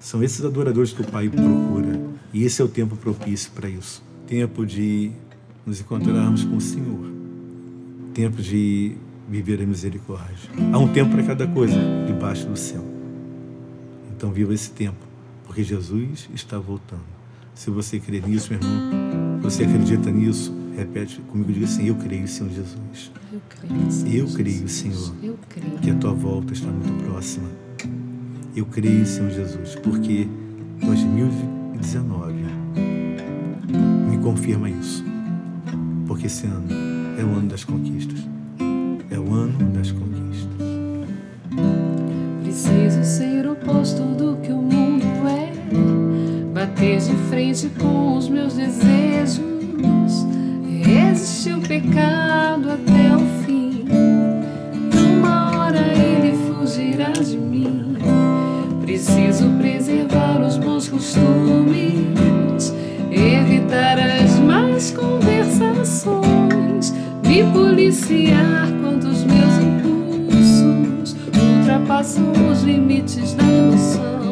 São 0.03 0.21
esses 0.21 0.43
adoradores 0.43 0.91
que 0.91 1.01
o 1.01 1.05
Pai 1.05 1.29
procura, 1.29 1.99
e 2.33 2.43
esse 2.43 2.61
é 2.61 2.65
o 2.65 2.67
tempo 2.67 2.95
propício 2.95 3.51
para 3.51 3.69
isso 3.69 4.03
tempo 4.25 4.65
de 4.65 5.11
nos 5.65 5.79
encontrarmos 5.79 6.43
com 6.43 6.57
o 6.57 6.61
Senhor, 6.61 7.05
tempo 8.13 8.41
de 8.41 8.95
viver 9.29 9.61
a 9.61 9.65
misericórdia. 9.65 10.49
Há 10.71 10.77
um 10.77 10.87
tempo 10.87 11.11
para 11.11 11.23
cada 11.23 11.47
coisa 11.47 11.77
debaixo 12.07 12.47
do 12.47 12.57
céu. 12.57 12.83
Então, 14.15 14.31
viva 14.31 14.53
esse 14.53 14.71
tempo, 14.71 14.97
porque 15.45 15.63
Jesus 15.63 16.29
está 16.33 16.57
voltando. 16.57 17.03
Se 17.53 17.69
você 17.69 17.99
crê 17.99 18.19
nisso, 18.21 18.51
meu 18.51 18.59
irmão, 18.59 19.39
você 19.41 19.63
acredita 19.63 20.09
nisso, 20.09 20.53
repete 20.75 21.21
comigo, 21.21 21.51
diga 21.51 21.65
assim: 21.65 21.87
Eu 21.87 21.95
creio, 21.95 22.27
Senhor 22.27 22.49
Jesus. 22.49 23.11
Eu 23.31 23.41
creio, 23.49 23.91
Senhor. 23.91 24.27
Eu 24.27 24.33
creio, 24.33 24.67
Senhor, 24.67 25.13
Eu 25.21 25.39
creio. 25.47 25.77
que 25.77 25.91
a 25.91 25.95
tua 25.95 26.13
volta 26.13 26.53
está 26.53 26.67
muito 26.67 27.03
próxima. 27.03 27.47
Eu 28.55 28.67
creio, 28.67 29.03
Senhor 29.03 29.31
Jesus, 29.31 29.73
porque 29.81 30.27
2019 30.85 32.33
me 34.11 34.17
confirma 34.19 34.69
isso. 34.69 35.03
Porque 36.05 36.27
esse 36.27 36.45
ano 36.45 36.67
é 37.19 37.23
o 37.23 37.29
ano 37.29 37.47
das 37.49 37.63
conquistas. 37.63 38.19
É 39.09 39.17
o 39.17 39.33
ano 39.33 39.57
das 39.71 39.91
conquistas. 39.91 40.53
Preciso 42.43 43.03
ser 43.03 43.47
oposto 43.47 44.03
do 44.03 44.37
que 44.37 44.51
o 44.51 44.61
mundo 44.61 45.05
é. 45.27 45.51
Bater 46.53 46.99
de 46.99 47.15
frente 47.29 47.71
com 47.79 48.17
os 48.17 48.29
meus 48.29 48.53
desejos. 48.53 49.41
Resistir 50.83 51.55
o 51.55 51.61
pecado 51.61 52.69
até 52.69 53.15
o 53.15 53.43
fim. 53.43 53.85
Numa 54.93 55.57
hora 55.57 55.79
ele 55.79 56.37
fugirá 56.53 57.09
de 57.13 57.35
mim. 57.37 57.97
Preciso 58.83 59.49
preservar 59.57 60.41
os 60.41 60.57
bons 60.57 60.89
costumes. 60.89 62.73
Evitar 63.09 63.97
as 63.97 64.37
más 64.39 64.91
conversações. 64.91 66.93
Me 67.25 67.45
policiar 67.53 68.67
quanto 68.81 69.07
os 69.07 69.23
meus 69.23 69.57
impulsos 69.57 71.15
ultrapassam 71.59 72.29
os 72.51 72.63
limites 72.63 73.33
da 73.35 73.45
emoção. 73.45 74.22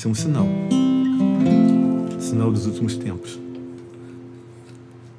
Isso 0.00 0.08
é 0.08 0.10
um 0.12 0.14
sinal. 0.14 0.46
Sinal 2.18 2.50
dos 2.50 2.64
últimos 2.64 2.96
tempos. 2.96 3.38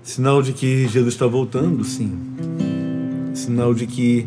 Sinal 0.02 0.42
de 0.42 0.54
que 0.54 0.88
Jesus 0.88 1.14
está 1.14 1.28
voltando, 1.28 1.84
sim. 1.84 2.18
Sinal 3.36 3.76
de 3.76 3.86
que 3.86 4.26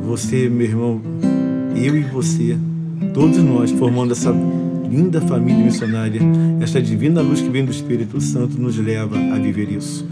você, 0.00 0.48
meu 0.48 0.64
irmão, 0.68 1.00
eu 1.74 1.96
e 1.96 2.04
você, 2.04 2.56
todos 3.12 3.36
nós, 3.38 3.72
formando 3.72 4.12
essa 4.12 4.30
linda 4.88 5.20
família 5.20 5.64
missionária, 5.64 6.20
esta 6.60 6.80
divina 6.80 7.20
luz 7.20 7.40
que 7.40 7.48
vem 7.48 7.64
do 7.64 7.72
Espírito 7.72 8.20
Santo, 8.20 8.56
nos 8.60 8.78
leva 8.78 9.18
a 9.18 9.40
viver 9.40 9.72
isso. 9.72 10.06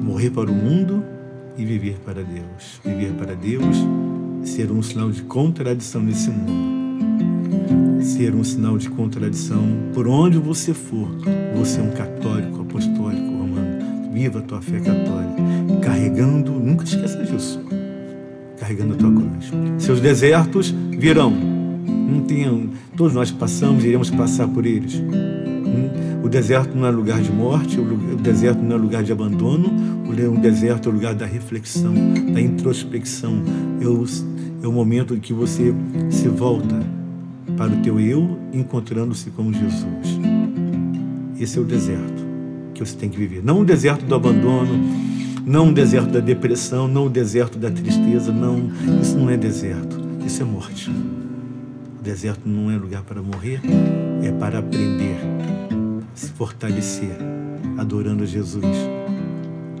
Morrer 0.00 0.30
para 0.30 0.48
o 0.48 0.54
mundo 0.54 1.02
e 1.56 1.64
viver 1.64 1.96
para 2.06 2.22
Deus. 2.22 2.80
Viver 2.84 3.14
para 3.14 3.34
Deus, 3.34 3.76
ser 4.42 4.70
um 4.70 4.82
sinal 4.82 5.10
de 5.10 5.22
contradição 5.22 6.02
nesse 6.02 6.30
mundo. 6.30 8.02
Ser 8.02 8.34
um 8.34 8.42
sinal 8.42 8.78
de 8.78 8.88
contradição 8.88 9.64
por 9.92 10.08
onde 10.08 10.38
você 10.38 10.72
for. 10.72 11.08
Você 11.56 11.80
é 11.80 11.82
um 11.82 11.90
católico, 11.90 12.62
apostólico, 12.62 13.30
romano. 13.30 14.12
Viva 14.12 14.38
a 14.38 14.42
tua 14.42 14.60
fé 14.60 14.80
católica. 14.80 15.42
Carregando, 15.82 16.52
nunca 16.52 16.84
esqueça 16.84 17.22
disso. 17.24 17.60
Carregando 18.58 18.94
a 18.94 18.96
tua 18.96 19.12
cruz. 19.12 19.50
Seus 19.78 20.00
desertos 20.00 20.74
virão. 20.90 21.30
Não 21.30 22.22
tenham, 22.22 22.70
todos 22.96 23.14
nós 23.14 23.30
passamos, 23.30 23.84
iremos 23.84 24.10
passar 24.10 24.48
por 24.48 24.64
eles. 24.64 24.94
Hum? 24.94 26.07
O 26.22 26.28
deserto 26.28 26.76
não 26.76 26.86
é 26.86 26.90
lugar 26.90 27.20
de 27.20 27.32
morte, 27.32 27.78
o 27.78 28.16
deserto 28.16 28.60
não 28.60 28.76
é 28.76 28.78
lugar 28.78 29.02
de 29.02 29.12
abandono, 29.12 29.70
o 30.08 30.40
deserto 30.40 30.88
é 30.88 30.92
o 30.92 30.94
lugar 30.94 31.14
da 31.14 31.26
reflexão, 31.26 31.94
da 32.32 32.40
introspecção. 32.40 33.42
É 33.80 33.86
o, 33.86 34.04
é 34.62 34.66
o 34.66 34.72
momento 34.72 35.14
em 35.14 35.20
que 35.20 35.32
você 35.32 35.74
se 36.10 36.28
volta 36.28 36.82
para 37.56 37.72
o 37.72 37.76
teu 37.82 38.00
eu, 38.00 38.38
encontrando-se 38.52 39.30
com 39.30 39.52
Jesus. 39.52 40.18
Esse 41.38 41.58
é 41.58 41.60
o 41.60 41.64
deserto 41.64 42.26
que 42.74 42.84
você 42.84 42.96
tem 42.96 43.08
que 43.08 43.18
viver. 43.18 43.42
Não 43.44 43.60
o 43.60 43.64
deserto 43.64 44.04
do 44.04 44.14
abandono, 44.14 44.78
não 45.44 45.70
o 45.70 45.72
deserto 45.72 46.10
da 46.10 46.20
depressão, 46.20 46.86
não 46.86 47.06
o 47.06 47.10
deserto 47.10 47.58
da 47.58 47.70
tristeza, 47.70 48.32
não. 48.32 48.70
Isso 49.00 49.16
não 49.16 49.30
é 49.30 49.36
deserto, 49.36 50.00
isso 50.24 50.42
é 50.42 50.44
morte. 50.44 50.90
O 50.90 52.02
deserto 52.02 52.48
não 52.48 52.70
é 52.70 52.76
lugar 52.76 53.02
para 53.02 53.22
morrer, 53.22 53.60
é 54.22 54.30
para 54.30 54.58
aprender, 54.58 55.18
se 56.18 56.32
fortalecer, 56.32 57.16
adorando 57.78 58.24
a 58.24 58.26
Jesus, 58.26 58.64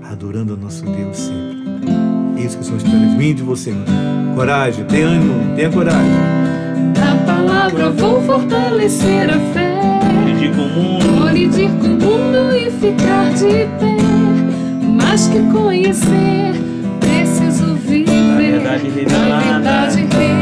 adorando 0.08 0.54
o 0.54 0.56
nosso 0.56 0.84
Deus 0.84 1.16
sempre. 1.16 1.58
É 2.36 2.42
isso 2.42 2.58
que 2.58 2.64
são 2.64 2.76
histórias 2.76 3.12
minhas 3.14 3.36
de 3.36 3.42
você. 3.42 3.74
Coragem, 4.36 4.84
tenha 4.84 5.08
ânimo, 5.08 5.56
tenha 5.56 5.68
coragem. 5.68 6.12
Na 6.96 7.16
palavra 7.26 7.90
vou 7.90 8.22
fortalecer 8.22 9.28
a 9.28 9.40
fé. 9.52 9.80
Colidir 10.14 10.54
com 10.54 10.62
o 10.62 10.68
mundo. 10.68 11.20
Colidir 11.20 11.70
com 11.70 11.86
o 11.86 11.90
mundo 11.90 12.56
e 12.56 12.70
ficar 12.70 13.32
de 13.34 13.66
pé. 13.80 13.96
Mais 14.96 15.26
que 15.26 15.42
conhecer, 15.50 16.52
preciso 17.00 17.74
viver. 17.74 18.12
Na 18.12 18.36
verdade 18.36 18.88
revelada. 18.90 19.28
Na 19.28 19.40
verdade 19.40 19.96
revelada. 20.02 20.37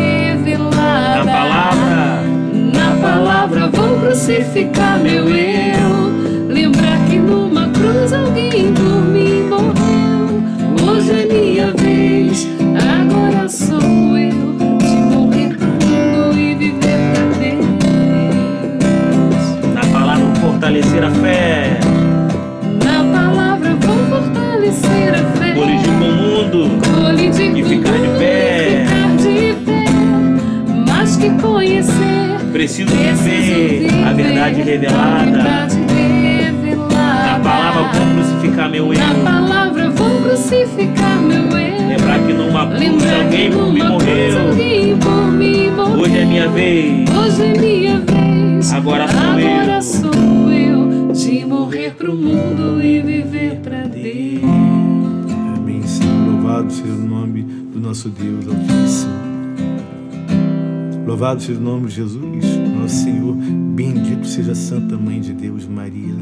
Louvado 61.16 61.40
seja 61.40 61.58
o 61.58 61.62
nome 61.62 61.86
de 61.86 61.94
Jesus, 61.94 62.44
nosso 62.78 62.96
Senhor. 62.96 63.34
Bendito 63.34 64.26
seja 64.26 64.52
a 64.52 64.54
Santa 64.54 64.98
Mãe 64.98 65.18
de 65.18 65.32
Deus, 65.32 65.64
Maria, 65.64 66.12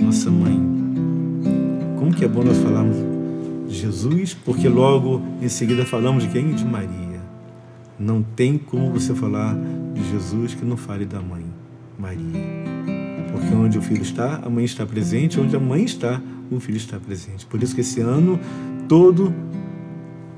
nossa 0.00 0.30
mãe. 0.30 0.58
Como 1.98 2.10
que 2.10 2.24
é 2.24 2.28
bom 2.28 2.42
nós 2.42 2.56
falarmos 2.56 2.96
de 3.68 3.78
Jesus, 3.78 4.32
porque 4.32 4.66
logo 4.66 5.20
em 5.42 5.48
seguida 5.50 5.84
falamos 5.84 6.22
de 6.22 6.30
quem? 6.30 6.54
De 6.54 6.64
Maria. 6.64 7.20
Não 7.98 8.22
tem 8.22 8.56
como 8.56 8.90
você 8.90 9.14
falar 9.14 9.54
de 9.92 10.10
Jesus 10.10 10.54
que 10.54 10.64
não 10.64 10.78
fale 10.78 11.04
da 11.04 11.20
mãe, 11.20 11.44
Maria. 11.98 12.40
Porque 13.32 13.54
onde 13.54 13.76
o 13.76 13.82
filho 13.82 14.00
está, 14.00 14.36
a 14.36 14.48
mãe 14.48 14.64
está 14.64 14.86
presente, 14.86 15.38
onde 15.38 15.54
a 15.54 15.60
mãe 15.60 15.84
está, 15.84 16.18
o 16.50 16.58
filho 16.58 16.78
está 16.78 16.98
presente. 16.98 17.44
Por 17.44 17.62
isso 17.62 17.74
que 17.74 17.82
esse 17.82 18.00
ano 18.00 18.40
todo 18.88 19.34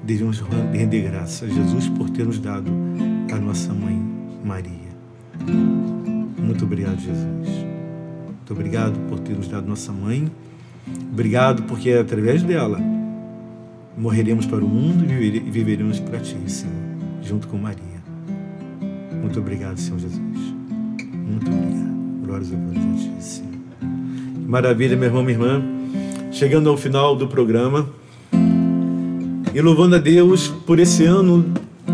devemos 0.03 0.42
render 0.72 1.03
graças 1.03 1.48
a 1.48 1.55
Jesus 1.55 1.88
por 1.90 2.11
ter 2.11 2.26
nos 2.26 2.40
dado 2.40 2.68
a 3.33 3.39
nossa 3.39 3.72
mãe 3.72 4.01
Maria. 4.45 4.93
Muito 6.39 6.64
obrigado, 6.64 6.99
Jesus. 7.01 7.49
Muito 8.26 8.53
obrigado 8.53 8.99
por 9.09 9.18
ter 9.20 9.35
nos 9.37 9.49
dado 9.49 9.66
nossa 9.68 9.93
mãe. 9.93 10.30
Obrigado 11.12 11.62
porque 11.64 11.91
é 11.91 12.01
através 12.01 12.43
dela 12.43 12.78
morreremos 13.97 14.47
para 14.47 14.64
o 14.64 14.68
mundo 14.68 15.05
e 15.05 15.07
vivere- 15.07 15.51
viveremos 15.51 16.01
para 16.01 16.18
ti, 16.18 16.37
Senhor, 16.47 16.74
junto 17.22 17.47
com 17.49 17.57
Maria. 17.57 18.03
Muito 19.20 19.39
obrigado, 19.39 19.78
Senhor 19.78 19.99
Jesus. 20.01 20.20
Muito 21.12 21.47
obrigado. 21.51 21.93
Glórias 22.24 22.53
a 22.53 22.57
Deus, 22.57 22.76
a 22.76 22.97
ti, 22.97 23.24
Senhor. 23.24 23.53
Maravilha, 24.49 24.97
meu 24.97 25.09
irmão, 25.09 25.22
minha 25.22 25.35
irmã. 25.35 25.62
Chegando 26.33 26.68
ao 26.70 26.76
final 26.76 27.14
do 27.14 27.28
programa 27.28 27.89
e 29.55 29.61
louvando 29.61 29.97
a 29.97 29.99
Deus 29.99 30.49
por 30.49 30.80
esse 30.80 31.05
ano 31.05 31.45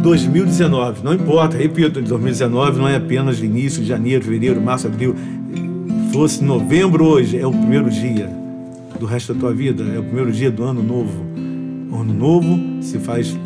2019. 0.02 1.02
Não 1.02 1.14
importa, 1.14 1.56
repito, 1.56 2.00
2019 2.00 2.78
não 2.78 2.88
é 2.88 2.96
apenas 2.96 3.40
início 3.40 3.84
janeiro, 3.84 4.24
fevereiro, 4.24 4.60
março, 4.60 4.86
abril. 4.86 5.14
Fosse 6.12 6.42
novembro 6.42 7.04
hoje, 7.04 7.38
é 7.38 7.46
o 7.46 7.50
primeiro 7.50 7.90
dia 7.90 8.30
do 8.98 9.06
resto 9.06 9.34
da 9.34 9.40
tua 9.40 9.54
vida, 9.54 9.84
é 9.84 9.98
o 9.98 10.02
primeiro 10.02 10.32
dia 10.32 10.50
do 10.50 10.64
ano 10.64 10.82
novo. 10.82 11.24
O 11.90 11.96
ano 11.96 12.12
novo 12.12 12.58
se 12.82 12.98
faz 12.98 13.36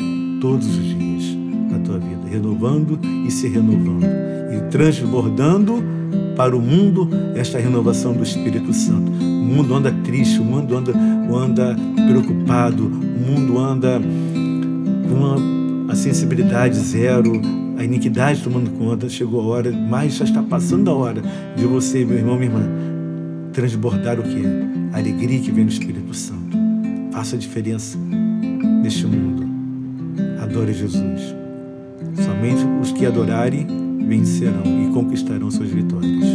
todos 0.41 0.67
os 0.67 0.83
dias 0.83 1.23
da 1.71 1.79
tua 1.79 1.99
vida, 1.99 2.27
renovando 2.29 2.99
e 3.25 3.31
se 3.31 3.47
renovando 3.47 4.05
e 4.51 4.69
transbordando 4.69 5.83
para 6.35 6.55
o 6.55 6.61
mundo 6.61 7.09
esta 7.35 7.59
renovação 7.59 8.13
do 8.13 8.23
Espírito 8.23 8.73
Santo. 8.73 9.11
O 9.11 9.45
mundo 9.45 9.75
anda 9.75 9.91
triste, 10.03 10.39
o 10.39 10.43
mundo 10.43 10.75
anda, 10.75 10.91
anda 10.91 11.75
preocupado, 12.07 12.85
o 12.85 13.31
mundo 13.31 13.59
anda 13.59 14.01
com 15.07 15.15
uma, 15.15 15.62
a 15.89 15.95
sensibilidade 15.95 16.77
zero, 16.77 17.41
a 17.77 17.83
iniquidade 17.83 18.41
tomando 18.43 18.71
conta. 18.71 19.09
Chegou 19.09 19.41
a 19.41 19.45
hora, 19.45 19.71
mas 19.71 20.15
já 20.15 20.25
está 20.25 20.41
passando 20.41 20.89
a 20.89 20.93
hora 20.93 21.21
de 21.55 21.65
você, 21.65 22.05
meu 22.05 22.17
irmão, 22.17 22.37
minha 22.37 22.51
irmã, 22.51 22.67
transbordar 23.51 24.19
o 24.19 24.23
quê? 24.23 24.43
A 24.93 24.97
alegria 24.97 25.39
que 25.39 25.51
vem 25.51 25.65
do 25.65 25.71
Espírito 25.71 26.13
Santo. 26.13 26.57
Faça 27.11 27.35
a 27.35 27.39
diferença 27.39 27.97
neste 28.81 29.05
mundo. 29.05 29.43
Adore 30.41 30.73
Jesus. 30.73 31.35
Somente 32.15 32.63
os 32.81 32.91
que 32.91 33.05
adorarem 33.05 33.65
vencerão 34.07 34.63
e 34.65 34.93
conquistarão 34.93 35.49
suas 35.49 35.69
vitórias. 35.69 36.25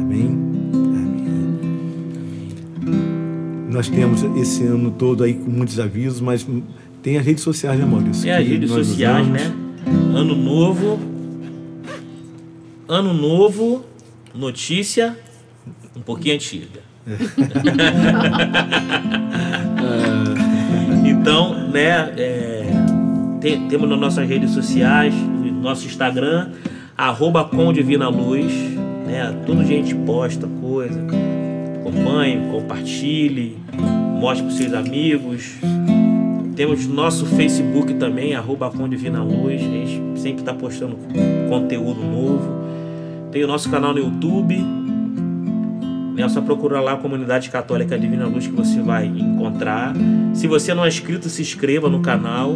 Amém? 0.00 0.38
Amém. 0.74 1.22
Nós 3.70 3.88
temos 3.88 4.22
esse 4.36 4.64
ano 4.64 4.90
todo 4.90 5.24
aí 5.24 5.34
com 5.34 5.50
muitos 5.50 5.80
avisos, 5.80 6.20
mas 6.20 6.46
tem 7.02 7.18
as 7.18 7.26
redes 7.26 7.42
sociais, 7.42 7.78
né, 7.78 7.84
Maurício? 7.84 8.30
É 8.30 8.36
as 8.36 8.46
redes 8.46 8.70
sociais, 8.70 9.26
usamos. 9.26 9.42
né? 9.42 9.52
Ano 10.14 10.36
novo. 10.36 10.98
Ano 12.88 13.12
novo, 13.12 13.84
notícia 14.34 15.16
um 15.96 16.00
pouquinho 16.00 16.34
antiga. 16.34 16.80
então, 21.04 21.68
né? 21.68 22.12
é, 22.16 22.64
tem, 23.40 23.66
temos 23.68 23.88
nas 23.88 23.98
nossas 23.98 24.28
redes 24.28 24.50
sociais, 24.50 25.14
nosso 25.60 25.86
Instagram, 25.86 26.50
arroba 26.96 27.44
com 27.44 27.72
Divina 27.72 28.08
Luz. 28.08 28.52
Né? 29.06 29.34
Tudo 29.46 29.64
gente 29.64 29.94
posta 29.94 30.46
coisa. 30.60 31.00
Acompanhe, 31.80 32.50
compartilhe, 32.50 33.58
mostre 34.20 34.46
para 34.46 34.56
seus 34.56 34.72
amigos. 34.72 35.54
Temos 36.54 36.86
nosso 36.86 37.26
Facebook 37.26 37.94
também, 37.94 38.34
arroba 38.34 38.70
com 38.70 38.88
Divina 38.88 39.22
Luz. 39.22 39.60
A 39.60 39.64
gente 39.64 40.20
sempre 40.20 40.42
está 40.42 40.52
postando 40.52 40.96
conteúdo 41.48 42.02
novo. 42.02 42.62
Tem 43.30 43.42
o 43.42 43.46
nosso 43.46 43.70
canal 43.70 43.92
no 43.92 43.98
YouTube 43.98 44.82
é 46.24 46.28
só 46.28 46.40
procurar 46.40 46.80
lá 46.80 46.92
a 46.92 46.96
Comunidade 46.96 47.50
Católica 47.50 47.98
Divina 47.98 48.26
Luz 48.26 48.46
que 48.46 48.52
você 48.52 48.80
vai 48.80 49.06
encontrar. 49.06 49.94
Se 50.34 50.46
você 50.46 50.72
não 50.72 50.84
é 50.84 50.88
inscrito, 50.88 51.28
se 51.28 51.42
inscreva 51.42 51.88
no 51.88 52.00
canal. 52.00 52.54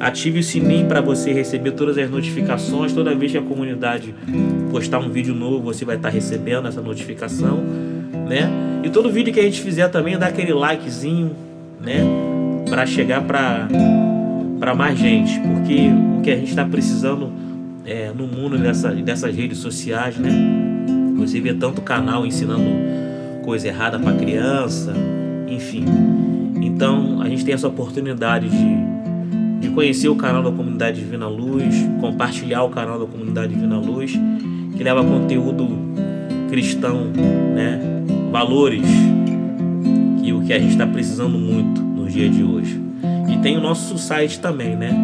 Ative 0.00 0.40
o 0.40 0.42
sininho 0.42 0.86
para 0.86 1.00
você 1.00 1.32
receber 1.32 1.72
todas 1.72 1.96
as 1.96 2.10
notificações. 2.10 2.92
Toda 2.92 3.14
vez 3.14 3.32
que 3.32 3.38
a 3.38 3.42
comunidade 3.42 4.14
postar 4.70 4.98
um 4.98 5.08
vídeo 5.08 5.34
novo, 5.34 5.60
você 5.62 5.84
vai 5.84 5.96
estar 5.96 6.10
recebendo 6.10 6.68
essa 6.68 6.82
notificação, 6.82 7.62
né? 8.28 8.50
E 8.82 8.90
todo 8.90 9.10
vídeo 9.10 9.32
que 9.32 9.40
a 9.40 9.44
gente 9.44 9.60
fizer 9.62 9.88
também, 9.88 10.18
dá 10.18 10.26
aquele 10.26 10.52
likezinho, 10.52 11.30
né? 11.80 12.02
Para 12.68 12.86
chegar 12.86 13.22
para 13.22 14.74
mais 14.74 14.98
gente, 14.98 15.38
porque 15.40 15.88
o 16.18 16.20
que 16.22 16.30
a 16.30 16.36
gente 16.36 16.48
está 16.48 16.64
precisando 16.64 17.30
é, 17.84 18.10
no 18.16 18.26
mundo 18.26 18.58
dessa, 18.58 18.90
dessas 18.90 19.34
redes 19.34 19.58
sociais, 19.58 20.16
né? 20.16 20.30
Você 21.16 21.40
vê 21.40 21.54
tanto 21.54 21.82
canal 21.82 22.26
ensinando 22.26 22.64
coisa 23.44 23.68
errada 23.68 23.98
para 23.98 24.14
criança, 24.14 24.92
enfim. 25.48 25.84
Então 26.62 27.20
a 27.20 27.28
gente 27.28 27.44
tem 27.44 27.54
essa 27.54 27.68
oportunidade 27.68 28.48
de, 28.48 29.60
de 29.60 29.68
conhecer 29.74 30.08
o 30.08 30.16
canal 30.16 30.42
da 30.42 30.50
Comunidade 30.50 30.98
Divina 30.98 31.28
Luz, 31.28 31.74
compartilhar 32.00 32.62
o 32.64 32.70
canal 32.70 32.98
da 32.98 33.06
Comunidade 33.06 33.54
Divina 33.54 33.78
Luz, 33.78 34.18
que 34.76 34.82
leva 34.82 35.04
conteúdo 35.04 35.68
cristão, 36.48 37.12
né? 37.54 37.80
Valores 38.32 38.86
que 40.22 40.32
o 40.32 40.42
que 40.42 40.52
a 40.52 40.58
gente 40.58 40.72
está 40.72 40.86
precisando 40.86 41.38
muito 41.38 41.83
dias 42.14 42.34
de 42.34 42.44
hoje. 42.44 42.80
E 43.28 43.36
tem 43.38 43.58
o 43.58 43.60
nosso 43.60 43.98
site 43.98 44.40
também, 44.40 44.76
né? 44.76 44.96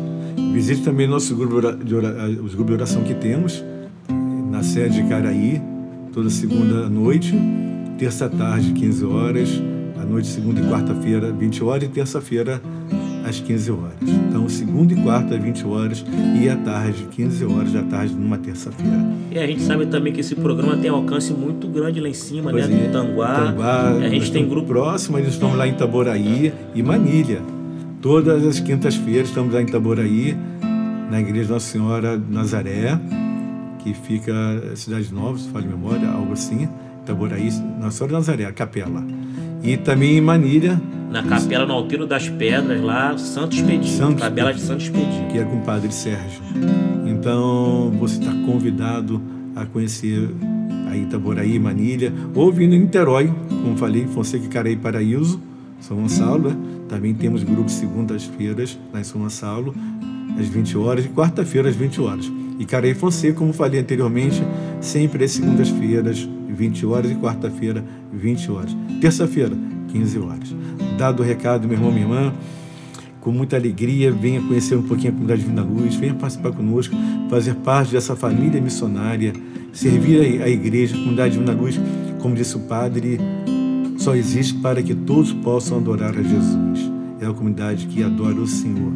visite 0.53 0.83
também 0.83 1.07
nosso 1.07 1.35
grupo 1.35 1.59
de 1.83 1.95
oração, 1.95 2.43
os 2.43 2.53
grupos 2.53 2.67
de 2.67 2.73
oração 2.73 3.03
que 3.03 3.15
temos 3.15 3.63
na 4.51 4.61
sede 4.61 5.01
de 5.01 5.09
Caraí, 5.09 5.59
toda 6.13 6.29
segunda 6.29 6.87
noite, 6.87 7.33
terça 7.97 8.29
tarde, 8.29 8.73
15 8.73 9.05
horas, 9.05 9.49
à 9.99 10.05
noite, 10.05 10.27
segunda 10.27 10.61
e 10.61 10.69
quarta-feira, 10.69 11.31
20 11.31 11.63
horas, 11.63 11.83
e 11.83 11.87
terça-feira, 11.87 12.61
às 13.29 13.39
15 13.39 13.71
horas. 13.71 13.93
Então, 14.01 14.49
segunda 14.49 14.93
e 14.93 14.95
quarta, 15.01 15.37
20 15.37 15.65
horas, 15.65 16.03
e 16.41 16.49
à 16.49 16.55
tarde, 16.55 17.07
15 17.11 17.45
horas 17.45 17.71
da 17.71 17.83
tarde, 17.83 18.13
numa 18.13 18.37
terça-feira. 18.37 19.05
E 19.31 19.37
a 19.37 19.45
gente 19.45 19.61
sabe 19.61 19.85
também 19.85 20.11
que 20.11 20.19
esse 20.19 20.35
programa 20.35 20.75
tem 20.75 20.89
alcance 20.89 21.31
muito 21.31 21.67
grande 21.67 21.99
lá 21.99 22.09
em 22.09 22.13
cima, 22.13 22.51
pois 22.51 22.67
né? 22.67 22.75
É. 22.75 22.87
No 22.87 22.91
Tanguá. 22.91 23.35
Tanguá. 23.35 23.89
A 23.91 24.09
gente 24.09 24.31
tem 24.31 24.47
grupo 24.47 24.67
próximo, 24.67 25.17
eles 25.17 25.33
estão 25.33 25.55
lá 25.55 25.67
em 25.67 25.71
Itaboraí 25.71 26.53
e 26.73 26.83
Manilha. 26.83 27.41
Todas 28.01 28.45
as 28.45 28.59
quintas-feiras 28.59 29.27
estamos 29.27 29.53
lá 29.53 29.61
em 29.61 29.65
Itaboraí, 29.65 30.35
na 31.11 31.19
Igreja 31.19 31.53
Nossa 31.53 31.71
Senhora 31.71 32.21
Nazaré, 32.29 32.99
que 33.79 33.93
fica 33.93 34.33
Cidade 34.75 35.13
Nova, 35.13 35.37
se 35.37 35.49
de 35.49 35.67
memória, 35.67 36.07
algo 36.09 36.33
assim. 36.33 36.67
Itaboraí, 37.09 37.51
Nossa 37.79 37.97
Senhora 37.97 38.13
Nazaré, 38.13 38.45
a 38.45 38.51
capela. 38.51 39.03
E 39.63 39.75
também 39.77 40.17
em 40.17 40.21
Manilha, 40.21 40.79
na 41.11 41.23
capela 41.23 41.65
no 41.65 41.73
Alteiro 41.73 42.05
das 42.05 42.29
Pedras, 42.29 42.79
lá, 42.81 43.17
Santo 43.17 43.55
Expedito, 43.55 43.87
Santo 43.87 44.19
tabela 44.19 44.53
de 44.53 44.61
Santo 44.61 44.83
Expedito. 44.83 45.27
Que 45.31 45.39
é 45.39 45.43
com 45.43 45.57
o 45.57 45.61
Padre 45.61 45.91
Sérgio. 45.91 46.41
Então, 47.07 47.91
você 47.99 48.19
está 48.19 48.31
convidado 48.45 49.19
a 49.55 49.65
conhecer 49.65 50.29
a 50.87 50.95
Itaboraí, 50.95 51.57
Manilha, 51.57 52.13
ou 52.35 52.51
vindo 52.51 52.75
em 52.75 52.81
Niterói, 52.81 53.33
como 53.49 53.75
falei, 53.75 54.05
Fonseca, 54.05 54.47
Caraí, 54.47 54.75
Paraíso, 54.75 55.41
São 55.79 55.97
Gonçalo. 55.97 56.49
Né? 56.49 56.55
Também 56.87 57.15
temos 57.15 57.43
grupos 57.43 57.73
segundas-feiras 57.73 58.77
lá 58.93 58.99
em 58.99 59.03
São 59.03 59.21
Gonçalo, 59.21 59.73
às 60.39 60.47
20 60.47 60.77
horas, 60.77 61.05
e 61.05 61.09
quarta-feira 61.09 61.69
às 61.69 61.75
20 61.75 62.01
horas. 62.01 62.31
E 62.59 62.65
Caraí 62.65 62.93
Fonseca, 62.93 63.35
como 63.35 63.53
falei 63.53 63.79
anteriormente, 63.79 64.43
sempre 64.81 65.23
às 65.23 65.31
segundas-feiras, 65.31 66.27
20 66.49 66.85
horas, 66.85 67.09
e 67.09 67.15
quarta-feira, 67.15 67.85
20 68.11 68.51
horas. 68.51 68.77
Terça-feira, 68.99 69.55
15 69.87 70.19
horas. 70.19 70.55
Dado 70.97 71.23
o 71.23 71.25
recado, 71.25 71.69
meu 71.69 71.77
irmão, 71.77 71.89
minha 71.89 72.03
irmã, 72.03 72.33
com 73.21 73.31
muita 73.31 73.55
alegria, 73.55 74.11
venha 74.11 74.41
conhecer 74.41 74.75
um 74.75 74.83
pouquinho 74.83 75.11
a 75.11 75.13
comunidade 75.13 75.41
Divina 75.41 75.63
Luz, 75.63 75.95
venha 75.95 76.13
participar 76.13 76.51
conosco, 76.51 76.93
fazer 77.29 77.55
parte 77.55 77.93
dessa 77.93 78.13
família 78.13 78.61
missionária, 78.61 79.31
servir 79.71 80.41
a 80.41 80.49
igreja, 80.49 80.95
a 80.95 80.99
comunidade 80.99 81.37
Divina 81.37 81.53
Luz, 81.53 81.79
como 82.19 82.35
disse 82.35 82.57
o 82.57 82.59
padre, 82.61 83.19
só 83.97 84.15
existe 84.15 84.55
para 84.55 84.83
que 84.83 84.93
todos 84.93 85.31
possam 85.31 85.77
adorar 85.77 86.09
a 86.17 86.21
Jesus. 86.21 86.91
É 87.21 87.25
a 87.25 87.33
comunidade 87.33 87.87
que 87.87 88.03
adora 88.03 88.35
o 88.35 88.47
Senhor. 88.47 88.91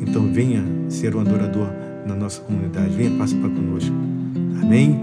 Então 0.00 0.32
venha 0.32 0.64
ser 0.88 1.16
um 1.16 1.20
adorador 1.20 1.68
na 2.06 2.14
nossa 2.14 2.40
comunidade, 2.42 2.90
venha 2.90 3.10
participar 3.16 3.48
conosco. 3.48 3.94
Amém? 4.60 4.98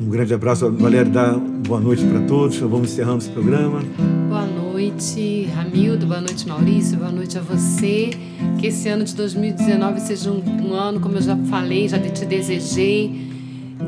Um 0.00 0.08
grande 0.08 0.32
abraço, 0.32 0.70
Valério, 0.72 1.10
dá 1.10 1.32
boa 1.32 1.80
noite 1.80 2.04
para 2.04 2.20
todos. 2.20 2.56
Vamos 2.58 2.92
encerrando 2.92 3.18
esse 3.18 3.30
programa. 3.30 3.82
Boa 4.28 4.46
noite, 4.46 5.48
Ramildo. 5.54 6.06
Boa 6.06 6.20
noite, 6.20 6.46
Maurício. 6.46 6.96
Boa 6.96 7.10
noite 7.10 7.36
a 7.36 7.40
você. 7.40 8.10
Que 8.58 8.68
esse 8.68 8.88
ano 8.88 9.04
de 9.04 9.14
2019 9.14 10.00
seja 10.00 10.30
um, 10.30 10.42
um 10.62 10.74
ano, 10.74 11.00
como 11.00 11.16
eu 11.16 11.22
já 11.22 11.36
falei, 11.50 11.88
já 11.88 11.98
te 11.98 12.24
desejei, 12.24 13.28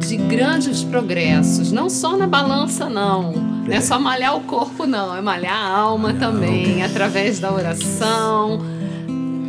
de 0.00 0.16
grandes 0.16 0.82
progressos. 0.82 1.70
Não 1.70 1.88
só 1.88 2.16
na 2.16 2.26
balança, 2.26 2.88
não. 2.88 3.32
Não 3.32 3.72
é 3.72 3.80
só 3.80 3.98
malhar 4.00 4.36
o 4.36 4.40
corpo, 4.40 4.86
não. 4.86 5.14
É 5.14 5.20
malhar 5.20 5.54
a 5.54 5.68
alma 5.68 6.14
também, 6.14 6.82
através 6.82 7.38
da 7.38 7.52
oração 7.52 8.77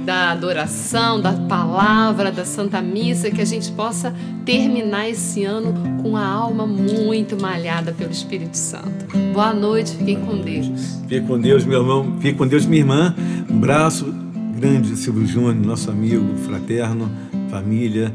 da 0.06 0.32
adoração, 0.32 1.22
da 1.22 1.34
palavra, 1.34 2.32
da 2.32 2.46
Santa 2.46 2.82
Missa, 2.82 3.30
que 3.30 3.42
a 3.42 3.46
gente 3.46 3.72
possa 3.72 4.14
terminar 4.46 5.10
esse 5.10 5.44
ano 5.44 5.74
com 6.02 6.16
a 6.16 6.26
alma 6.26 6.66
muito 6.66 7.40
malhada 7.40 7.92
pelo 7.92 8.12
Espírito 8.12 8.58
Santo. 8.58 9.06
Boa 9.34 9.54
noite, 9.54 9.92
fiquem 9.96 10.20
com 10.22 10.38
Deus. 10.38 10.68
Fique 11.08 11.28
com 11.28 11.40
Deus, 11.40 11.66
meu 11.66 11.82
irmão. 11.82 12.18
Fique 12.20 12.38
com 12.38 12.48
Deus, 12.48 12.66
minha 12.66 12.82
irmã. 12.82 13.16
Um 13.50 13.60
braço 13.60 14.14
grande, 14.58 14.96
Silvio 14.96 15.26
Júnior, 15.26 15.56
nosso 15.56 15.90
amigo, 15.90 16.36
fraterno, 16.38 17.10
família. 17.50 18.14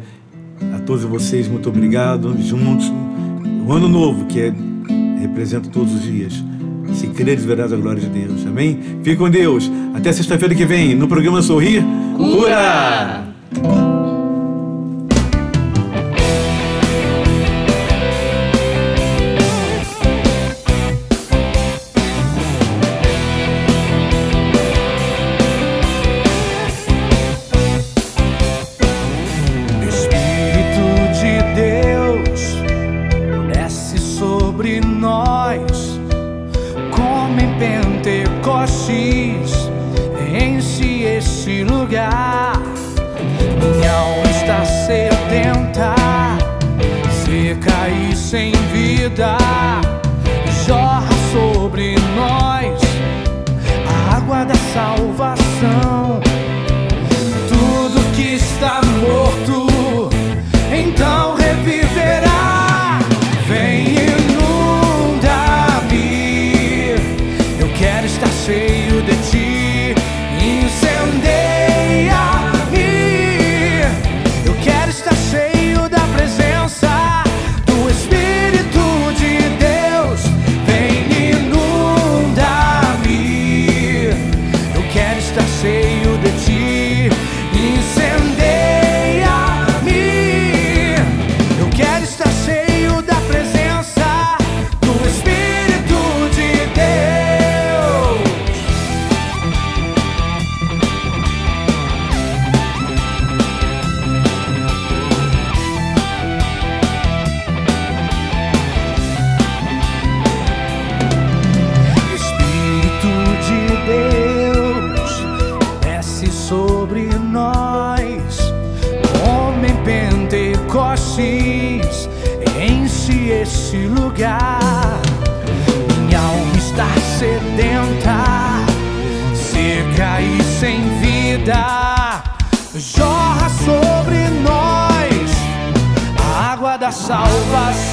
A 0.74 0.78
todos 0.80 1.04
vocês, 1.04 1.48
muito 1.48 1.68
obrigado. 1.68 2.36
Juntos, 2.40 2.92
o 3.66 3.72
ano 3.72 3.88
novo, 3.88 4.26
que 4.26 4.40
é, 4.40 4.54
representa 5.20 5.68
todos 5.68 5.94
os 5.94 6.02
dias. 6.02 6.44
Se 7.04 7.10
creres, 7.10 7.44
verás 7.44 7.70
a 7.70 7.76
glória 7.76 8.00
de 8.00 8.08
Deus. 8.08 8.46
Amém? 8.46 8.78
Fique 9.02 9.16
com 9.16 9.28
Deus. 9.28 9.70
Até 9.94 10.10
sexta-feira 10.10 10.54
que 10.54 10.64
vem, 10.64 10.94
no 10.94 11.06
programa 11.06 11.42
Sorrir. 11.42 11.84
Cura! 12.16 13.24
cheio 13.52 14.03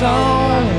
salvação. 0.02 0.71